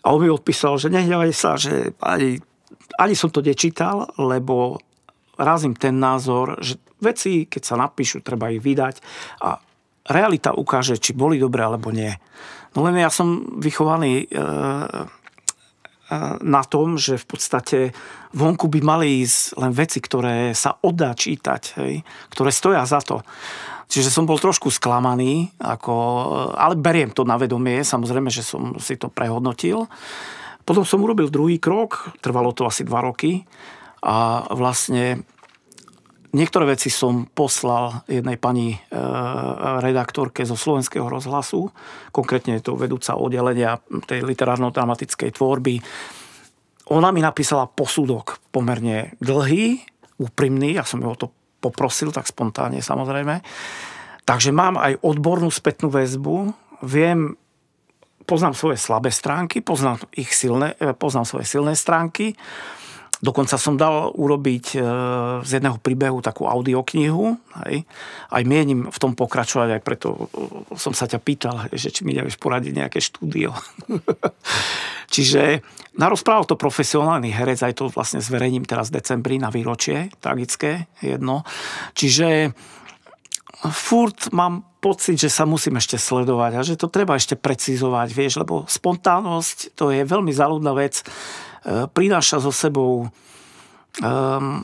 A 0.03 0.15
on 0.15 0.23
mi 0.23 0.31
odpísal, 0.31 0.79
že 0.79 0.87
nehnevaj 0.87 1.31
sa, 1.35 1.59
že 1.59 1.91
ani, 1.99 2.39
ani 2.95 3.11
som 3.11 3.27
to 3.27 3.43
nečítal, 3.43 4.07
lebo 4.15 4.79
razím 5.39 5.73
ten 5.73 5.95
názor, 5.97 6.59
že 6.59 6.75
veci, 6.99 7.47
keď 7.47 7.61
sa 7.63 7.79
napíšu, 7.79 8.19
treba 8.19 8.51
ich 8.51 8.59
vydať 8.59 8.99
a 9.39 9.57
realita 10.09 10.51
ukáže, 10.51 10.99
či 10.99 11.15
boli 11.15 11.39
dobré 11.39 11.63
alebo 11.63 11.95
nie. 11.95 12.11
No 12.75 12.85
len 12.85 12.99
ja 12.99 13.09
som 13.09 13.57
vychovaný 13.57 14.25
e, 14.25 14.27
e, 14.27 14.39
na 16.43 16.61
tom, 16.67 16.99
že 16.99 17.17
v 17.17 17.25
podstate 17.25 17.79
vonku 18.35 18.69
by 18.69 18.79
mali 18.83 19.25
ísť 19.25 19.57
len 19.57 19.71
veci, 19.73 19.97
ktoré 20.03 20.53
sa 20.53 20.77
oddá 20.83 21.15
čítať, 21.17 21.61
hej, 21.81 22.05
ktoré 22.29 22.49
stoja 22.53 22.83
za 22.85 23.01
to. 23.01 23.25
Čiže 23.89 24.13
som 24.13 24.29
bol 24.29 24.37
trošku 24.37 24.69
sklamaný, 24.69 25.49
ako, 25.57 25.93
ale 26.53 26.77
beriem 26.77 27.09
to 27.09 27.25
na 27.25 27.41
vedomie, 27.41 27.81
samozrejme, 27.81 28.29
že 28.29 28.45
som 28.45 28.77
si 28.77 29.01
to 29.01 29.09
prehodnotil. 29.09 29.89
Potom 30.61 30.85
som 30.85 31.01
urobil 31.01 31.33
druhý 31.33 31.57
krok, 31.57 32.13
trvalo 32.21 32.53
to 32.53 32.69
asi 32.69 32.85
dva 32.85 33.01
roky 33.01 33.49
a 34.03 34.47
vlastne 34.55 35.23
niektoré 36.31 36.77
veci 36.77 36.93
som 36.93 37.25
poslal 37.25 38.05
jednej 38.05 38.37
pani 38.37 38.75
e, 38.75 38.77
redaktorke 39.81 40.45
zo 40.45 40.55
slovenského 40.55 41.09
rozhlasu, 41.09 41.69
konkrétne 42.13 42.57
je 42.59 42.63
to 42.69 42.77
vedúca 42.77 43.17
oddelenia 43.17 43.81
tej 44.05 44.23
literárno-dramatickej 44.23 45.29
tvorby. 45.33 45.81
Ona 46.89 47.09
mi 47.13 47.21
napísala 47.21 47.69
posudok 47.69 48.41
pomerne 48.53 49.13
dlhý, 49.21 49.81
úprimný, 50.19 50.77
ja 50.77 50.85
som 50.85 51.01
ju 51.01 51.09
o 51.09 51.17
to 51.17 51.27
poprosil, 51.59 52.09
tak 52.15 52.27
spontánne 52.27 52.79
samozrejme. 52.79 53.41
Takže 54.23 54.53
mám 54.53 54.77
aj 54.77 55.01
odbornú 55.01 55.49
spätnú 55.49 55.89
väzbu, 55.89 56.53
viem, 56.85 57.33
poznám 58.29 58.53
svoje 58.53 58.77
slabé 58.77 59.09
stránky, 59.09 59.65
poznám, 59.65 60.05
ich 60.13 60.29
silné, 60.29 60.77
e, 60.77 60.93
poznám 60.93 61.25
svoje 61.25 61.49
silné 61.49 61.73
stránky. 61.73 62.37
Dokonca 63.19 63.59
som 63.59 63.75
dal 63.75 64.15
urobiť 64.15 64.65
e, 64.75 64.77
z 65.43 65.49
jedného 65.59 65.75
príbehu 65.83 66.23
takú 66.23 66.47
audioknihu. 66.47 67.35
Hej. 67.67 67.83
Aj 68.31 68.43
mienim 68.47 68.87
v 68.87 68.97
tom 69.01 69.11
pokračovať, 69.11 69.75
aj 69.75 69.81
preto 69.83 70.07
e, 70.15 70.19
som 70.79 70.95
sa 70.95 71.03
ťa 71.03 71.19
pýtal, 71.19 71.67
že 71.75 71.91
či 71.91 72.07
mi 72.07 72.15
nevieš 72.15 72.39
poradiť 72.39 72.71
nejaké 72.79 73.03
štúdio. 73.03 73.51
Čiže 75.13 75.59
narozprával 75.99 76.47
to 76.47 76.55
profesionálny 76.55 77.35
herec, 77.35 77.59
aj 77.59 77.75
to 77.75 77.91
vlastne 77.91 78.23
zverejním 78.23 78.63
teraz 78.63 78.87
v 78.87 79.03
decembri 79.03 79.35
na 79.35 79.51
výročie, 79.51 80.15
tragické 80.23 80.87
jedno. 81.03 81.43
Čiže 81.99 82.55
furt 83.67 84.31
mám 84.31 84.68
pocit, 84.79 85.19
že 85.19 85.29
sa 85.29 85.43
musím 85.43 85.77
ešte 85.77 85.99
sledovať 85.99 86.51
a 86.55 86.61
že 86.63 86.79
to 86.79 86.87
treba 86.87 87.19
ešte 87.19 87.35
precizovať, 87.35 88.07
vieš, 88.15 88.39
lebo 88.39 88.63
spontánnosť 88.65 89.75
to 89.75 89.91
je 89.91 90.07
veľmi 90.07 90.31
záľudná 90.31 90.71
vec 90.75 91.03
E, 91.59 91.87
prináša 91.91 92.39
so 92.39 92.55
sebou 92.55 93.11
um, 93.99 94.63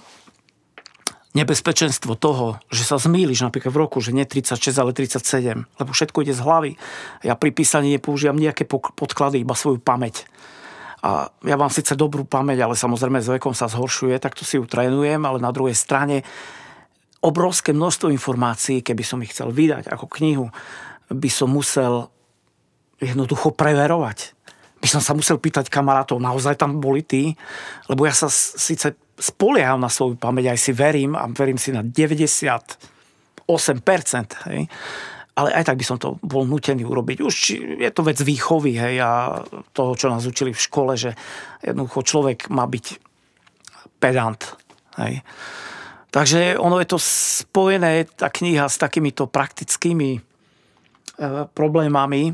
nebezpečenstvo 1.35 2.15
toho, 2.15 2.55
že 2.71 2.87
sa 2.87 2.95
zmýliš 2.95 3.43
napríklad 3.43 3.71
v 3.75 3.81
roku, 3.83 3.99
že 3.99 4.15
nie 4.15 4.23
36, 4.23 4.71
ale 4.79 4.95
37, 4.95 5.67
lebo 5.67 5.89
všetko 5.91 6.23
ide 6.23 6.31
z 6.31 6.41
hlavy. 6.41 6.71
Ja 7.27 7.35
pri 7.35 7.51
písaní 7.51 7.91
nepoužívam 7.99 8.39
nejaké 8.39 8.63
podklady, 8.71 9.43
iba 9.43 9.51
svoju 9.51 9.83
pamäť. 9.83 10.23
A 11.03 11.29
ja 11.43 11.59
mám 11.59 11.69
síce 11.69 11.93
dobrú 11.93 12.23
pamäť, 12.23 12.63
ale 12.63 12.79
samozrejme 12.79 13.19
s 13.19 13.29
vekom 13.29 13.51
sa 13.51 13.67
zhoršuje, 13.67 14.17
tak 14.17 14.33
to 14.33 14.47
si 14.47 14.57
ju 14.57 14.65
trénujem, 14.65 15.21
ale 15.21 15.43
na 15.43 15.51
druhej 15.51 15.75
strane 15.75 16.23
obrovské 17.25 17.73
množstvo 17.73 18.13
informácií, 18.13 18.85
keby 18.85 19.01
som 19.01 19.19
ich 19.25 19.33
chcel 19.33 19.49
vydať 19.49 19.89
ako 19.89 20.05
knihu, 20.21 20.53
by 21.09 21.29
som 21.29 21.49
musel 21.49 22.13
jednoducho 23.01 23.51
preverovať 23.51 24.35
by 24.85 24.87
som 24.93 25.01
sa 25.01 25.17
musel 25.17 25.41
pýtať 25.41 25.65
kamarátov, 25.73 26.21
naozaj 26.21 26.61
tam 26.61 26.77
boli 26.77 27.01
tí? 27.01 27.33
Lebo 27.89 28.05
ja 28.05 28.13
sa 28.13 28.29
síce 28.29 28.93
spolieham 29.17 29.81
na 29.81 29.89
svoju 29.89 30.13
pamäť, 30.13 30.53
aj 30.53 30.59
si 30.61 30.71
verím 30.77 31.17
a 31.17 31.25
verím 31.25 31.57
si 31.57 31.73
na 31.73 31.81
98%, 31.81 33.49
hej? 34.45 34.69
ale 35.35 35.49
aj 35.51 35.63
tak 35.67 35.81
by 35.81 35.85
som 35.89 35.97
to 35.97 36.21
bol 36.21 36.45
nutený 36.45 36.85
urobiť. 36.85 37.17
Už 37.25 37.35
je 37.81 37.89
to 37.89 38.05
vec 38.05 38.21
výchovy 38.21 38.77
hej, 38.77 39.01
a 39.01 39.41
toho, 39.73 39.97
čo 39.97 40.07
nás 40.07 40.21
učili 40.29 40.53
v 40.53 40.63
škole, 40.63 40.93
že 40.93 41.17
jednoducho 41.65 42.05
človek 42.05 42.53
má 42.53 42.69
byť 42.69 42.85
pedant. 43.97 44.39
Hej. 45.01 45.25
Takže 46.15 46.55
ono 46.55 46.79
je 46.79 46.87
to 46.87 46.99
spojené, 47.43 48.07
tá 48.07 48.31
kniha, 48.31 48.71
s 48.71 48.79
takýmito 48.79 49.27
praktickými 49.27 50.15
e, 50.15 50.19
problémami. 51.51 52.31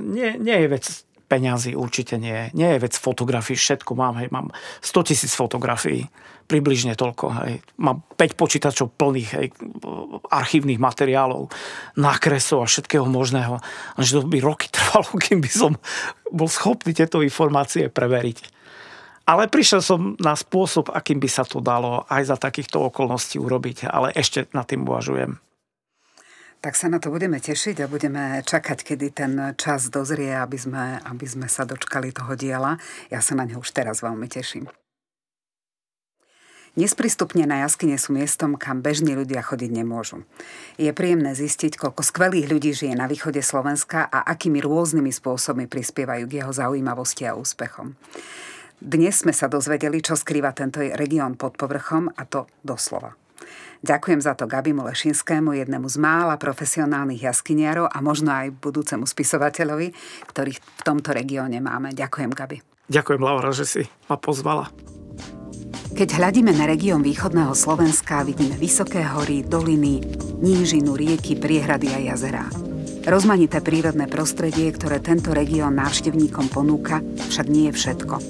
Nie, 0.00 0.40
nie 0.40 0.56
je 0.64 0.68
vec 0.72 0.84
peňazí 1.28 1.76
určite 1.76 2.16
nie. 2.16 2.48
Nie 2.56 2.80
je 2.80 2.88
vec 2.88 2.96
fotografií, 2.96 3.52
všetko 3.52 3.92
mám, 3.92 4.16
hej, 4.16 4.32
mám 4.32 4.48
100 4.80 5.12
tisíc 5.12 5.36
fotografií, 5.36 6.08
približne 6.48 6.96
toľko, 6.96 7.26
hej. 7.44 7.60
Mám 7.76 8.00
5 8.16 8.32
počítačov 8.32 8.96
plných, 8.96 9.30
hej, 9.36 9.52
archívnych 10.32 10.80
materiálov, 10.80 11.52
nákresov 12.00 12.64
a 12.64 12.66
všetkého 12.66 13.04
možného. 13.04 13.60
Že 14.00 14.24
to 14.24 14.32
by 14.32 14.38
roky 14.40 14.72
trvalo, 14.74 15.12
kým 15.20 15.44
by 15.44 15.52
som 15.52 15.76
bol 16.32 16.48
schopný 16.48 16.96
tieto 16.96 17.20
informácie 17.20 17.92
preveriť. 17.92 18.57
Ale 19.28 19.44
prišiel 19.44 19.84
som 19.84 20.16
na 20.16 20.32
spôsob, 20.32 20.88
akým 20.88 21.20
by 21.20 21.28
sa 21.28 21.44
to 21.44 21.60
dalo 21.60 22.08
aj 22.08 22.32
za 22.32 22.36
takýchto 22.40 22.80
okolností 22.88 23.36
urobiť, 23.36 23.84
ale 23.84 24.08
ešte 24.16 24.48
nad 24.56 24.64
tým 24.64 24.88
uvažujem. 24.88 25.36
Tak 26.64 26.74
sa 26.74 26.88
na 26.88 26.96
to 26.96 27.12
budeme 27.12 27.36
tešiť 27.36 27.84
a 27.84 27.92
budeme 27.92 28.40
čakať, 28.40 28.82
kedy 28.82 29.06
ten 29.12 29.32
čas 29.60 29.92
dozrie, 29.92 30.32
aby 30.32 30.56
sme, 30.56 30.96
aby 31.04 31.26
sme 31.28 31.46
sa 31.46 31.68
dočkali 31.68 32.10
toho 32.10 32.34
diela. 32.40 32.80
Ja 33.12 33.20
sa 33.20 33.36
na 33.36 33.44
ňo 33.44 33.60
už 33.60 33.70
teraz 33.76 34.00
veľmi 34.00 34.26
teším. 34.32 34.66
Nesprístupnené 36.74 37.62
jaskyne 37.66 38.00
sú 38.00 38.16
miestom, 38.16 38.56
kam 38.56 38.80
bežní 38.80 39.12
ľudia 39.12 39.44
chodiť 39.44 39.70
nemôžu. 39.70 40.24
Je 40.80 40.88
príjemné 40.94 41.36
zistiť, 41.36 41.76
koľko 41.76 42.00
skvelých 42.00 42.48
ľudí 42.48 42.70
žije 42.72 42.94
na 42.96 43.10
východe 43.10 43.44
Slovenska 43.44 44.08
a 44.08 44.24
akými 44.24 44.62
rôznymi 44.64 45.12
spôsobmi 45.12 45.66
prispievajú 45.68 46.24
k 46.26 46.42
jeho 46.42 46.52
zaujímavosti 46.54 47.28
a 47.28 47.36
úspechom. 47.36 47.98
Dnes 48.78 49.26
sme 49.26 49.34
sa 49.34 49.50
dozvedeli, 49.50 49.98
čo 49.98 50.14
skrýva 50.14 50.54
tento 50.54 50.78
región 50.78 51.34
pod 51.34 51.58
povrchom 51.58 52.14
a 52.14 52.22
to 52.22 52.46
doslova. 52.62 53.18
Ďakujem 53.82 54.22
za 54.22 54.38
to 54.38 54.46
Gabimu 54.46 54.86
Lešinskému, 54.86 55.50
jednému 55.54 55.90
z 55.90 55.98
mála 55.98 56.38
profesionálnych 56.38 57.26
jaskyniarov 57.26 57.90
a 57.90 57.98
možno 57.98 58.30
aj 58.30 58.54
budúcemu 58.54 59.02
spisovateľovi, 59.02 59.94
ktorých 60.30 60.58
v 60.62 60.82
tomto 60.86 61.10
regióne 61.10 61.58
máme. 61.58 61.90
Ďakujem, 61.90 62.30
Gabi. 62.30 62.62
Ďakujem, 62.86 63.20
Laura, 63.22 63.50
že 63.50 63.66
si 63.66 63.82
ma 64.06 64.14
pozvala. 64.14 64.70
Keď 65.98 66.08
hľadíme 66.14 66.54
na 66.54 66.70
región 66.70 67.02
východného 67.02 67.58
Slovenska, 67.58 68.22
vidíme 68.22 68.54
vysoké 68.54 69.02
hory, 69.02 69.42
doliny, 69.42 69.98
nížinu, 70.38 70.94
rieky, 70.94 71.34
priehrady 71.34 71.90
a 71.90 72.14
jazerá. 72.14 72.46
Rozmanité 73.08 73.64
prírodné 73.64 74.04
prostredie, 74.04 74.68
ktoré 74.68 75.00
tento 75.00 75.32
región 75.32 75.80
návštevníkom 75.80 76.52
ponúka, 76.52 77.00
však 77.32 77.48
nie 77.48 77.72
je 77.72 77.80
všetko. 77.80 78.20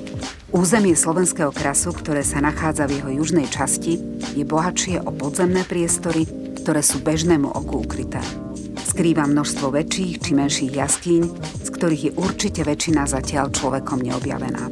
Územie 0.55 0.95
slovenského 0.95 1.51
krasu, 1.51 1.91
ktoré 1.91 2.23
sa 2.23 2.39
nachádza 2.39 2.87
v 2.87 3.03
jeho 3.03 3.11
južnej 3.19 3.51
časti, 3.51 3.99
je 4.39 4.47
bohatšie 4.47 5.03
o 5.03 5.11
podzemné 5.11 5.67
priestory, 5.67 6.31
ktoré 6.63 6.87
sú 6.87 7.03
bežnému 7.03 7.51
oku 7.51 7.83
ukryté. 7.83 8.23
Skrýva 8.87 9.27
množstvo 9.27 9.75
väčších 9.75 10.23
či 10.23 10.31
menších 10.39 10.73
jaskýň, 10.79 11.23
z 11.59 11.69
ktorých 11.75 12.03
je 12.07 12.13
určite 12.15 12.63
väčšina 12.63 13.03
zatiaľ 13.11 13.51
človekom 13.51 13.99
neobjavená. 13.99 14.63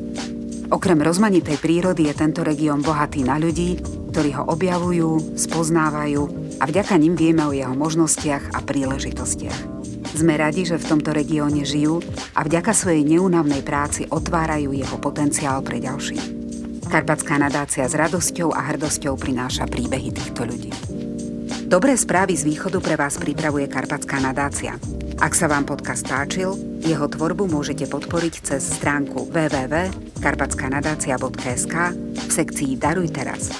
Okrem 0.70 1.02
rozmanitej 1.02 1.59
prírody 1.59 2.07
je 2.07 2.14
tento 2.14 2.46
región 2.46 2.78
bohatý 2.78 3.26
na 3.26 3.42
ľudí, 3.42 3.82
ktorí 4.14 4.38
ho 4.38 4.54
objavujú, 4.54 5.34
spoznávajú 5.34 6.22
a 6.62 6.64
vďaka 6.70 6.94
nim 6.94 7.18
vieme 7.18 7.42
o 7.42 7.50
jeho 7.50 7.74
možnostiach 7.74 8.54
a 8.54 8.62
príležitostiach. 8.62 9.76
Sme 10.16 10.40
radi, 10.40 10.64
že 10.64 10.80
v 10.80 10.96
tomto 10.96 11.12
regióne 11.12 11.68
žijú 11.68 12.00
a 12.32 12.40
vďaka 12.40 12.72
svojej 12.72 13.04
neúnavnej 13.04 13.60
práci 13.60 14.08
otvárajú 14.08 14.72
jeho 14.72 14.96
potenciál 14.96 15.60
pre 15.60 15.76
ďalších. 15.76 16.24
Karpatská 16.88 17.36
nadácia 17.36 17.84
s 17.84 17.92
radosťou 17.92 18.56
a 18.56 18.64
hrdosťou 18.64 19.12
prináša 19.20 19.68
príbehy 19.68 20.16
týchto 20.16 20.48
ľudí. 20.48 20.72
Dobré 21.68 22.00
správy 22.00 22.32
z 22.32 22.48
východu 22.48 22.80
pre 22.80 22.96
vás 22.96 23.20
pripravuje 23.20 23.68
Karpatská 23.68 24.16
nadácia. 24.24 24.80
Ak 25.20 25.36
sa 25.36 25.52
vám 25.52 25.68
podcast 25.68 26.08
páčil, 26.08 26.56
jeho 26.80 27.12
tvorbu 27.12 27.52
môžete 27.52 27.84
podporiť 27.84 28.40
cez 28.40 28.64
stránku 28.64 29.28
www.karpatskanadácia.sk 29.28 31.74
v 32.16 32.30
sekcii 32.32 32.72
Daruj 32.80 33.12
teraz. 33.12 33.52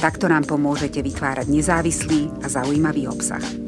Takto 0.00 0.32
nám 0.32 0.48
pomôžete 0.48 1.04
vytvárať 1.04 1.52
nezávislý 1.52 2.32
a 2.40 2.48
zaujímavý 2.48 3.12
obsah. 3.12 3.67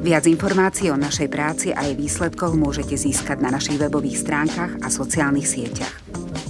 Viac 0.00 0.24
informácií 0.24 0.88
o 0.88 0.96
našej 0.96 1.28
práci 1.28 1.68
a 1.76 1.84
jej 1.84 1.92
výsledkoch 1.92 2.56
môžete 2.56 2.96
získať 2.96 3.44
na 3.44 3.52
našich 3.52 3.76
webových 3.76 4.24
stránkach 4.24 4.80
a 4.80 4.88
sociálnych 4.88 5.44
sieťach. 5.44 5.92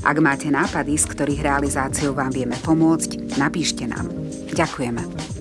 Ak 0.07 0.17
máte 0.23 0.55
nápady, 0.55 0.95
z 0.95 1.11
ktorých 1.11 1.43
realizáciou 1.43 2.15
vám 2.15 2.31
vieme 2.31 2.55
pomôcť, 2.63 3.37
napíšte 3.43 3.91
nám. 3.91 4.07
Ďakujeme. 4.55 5.40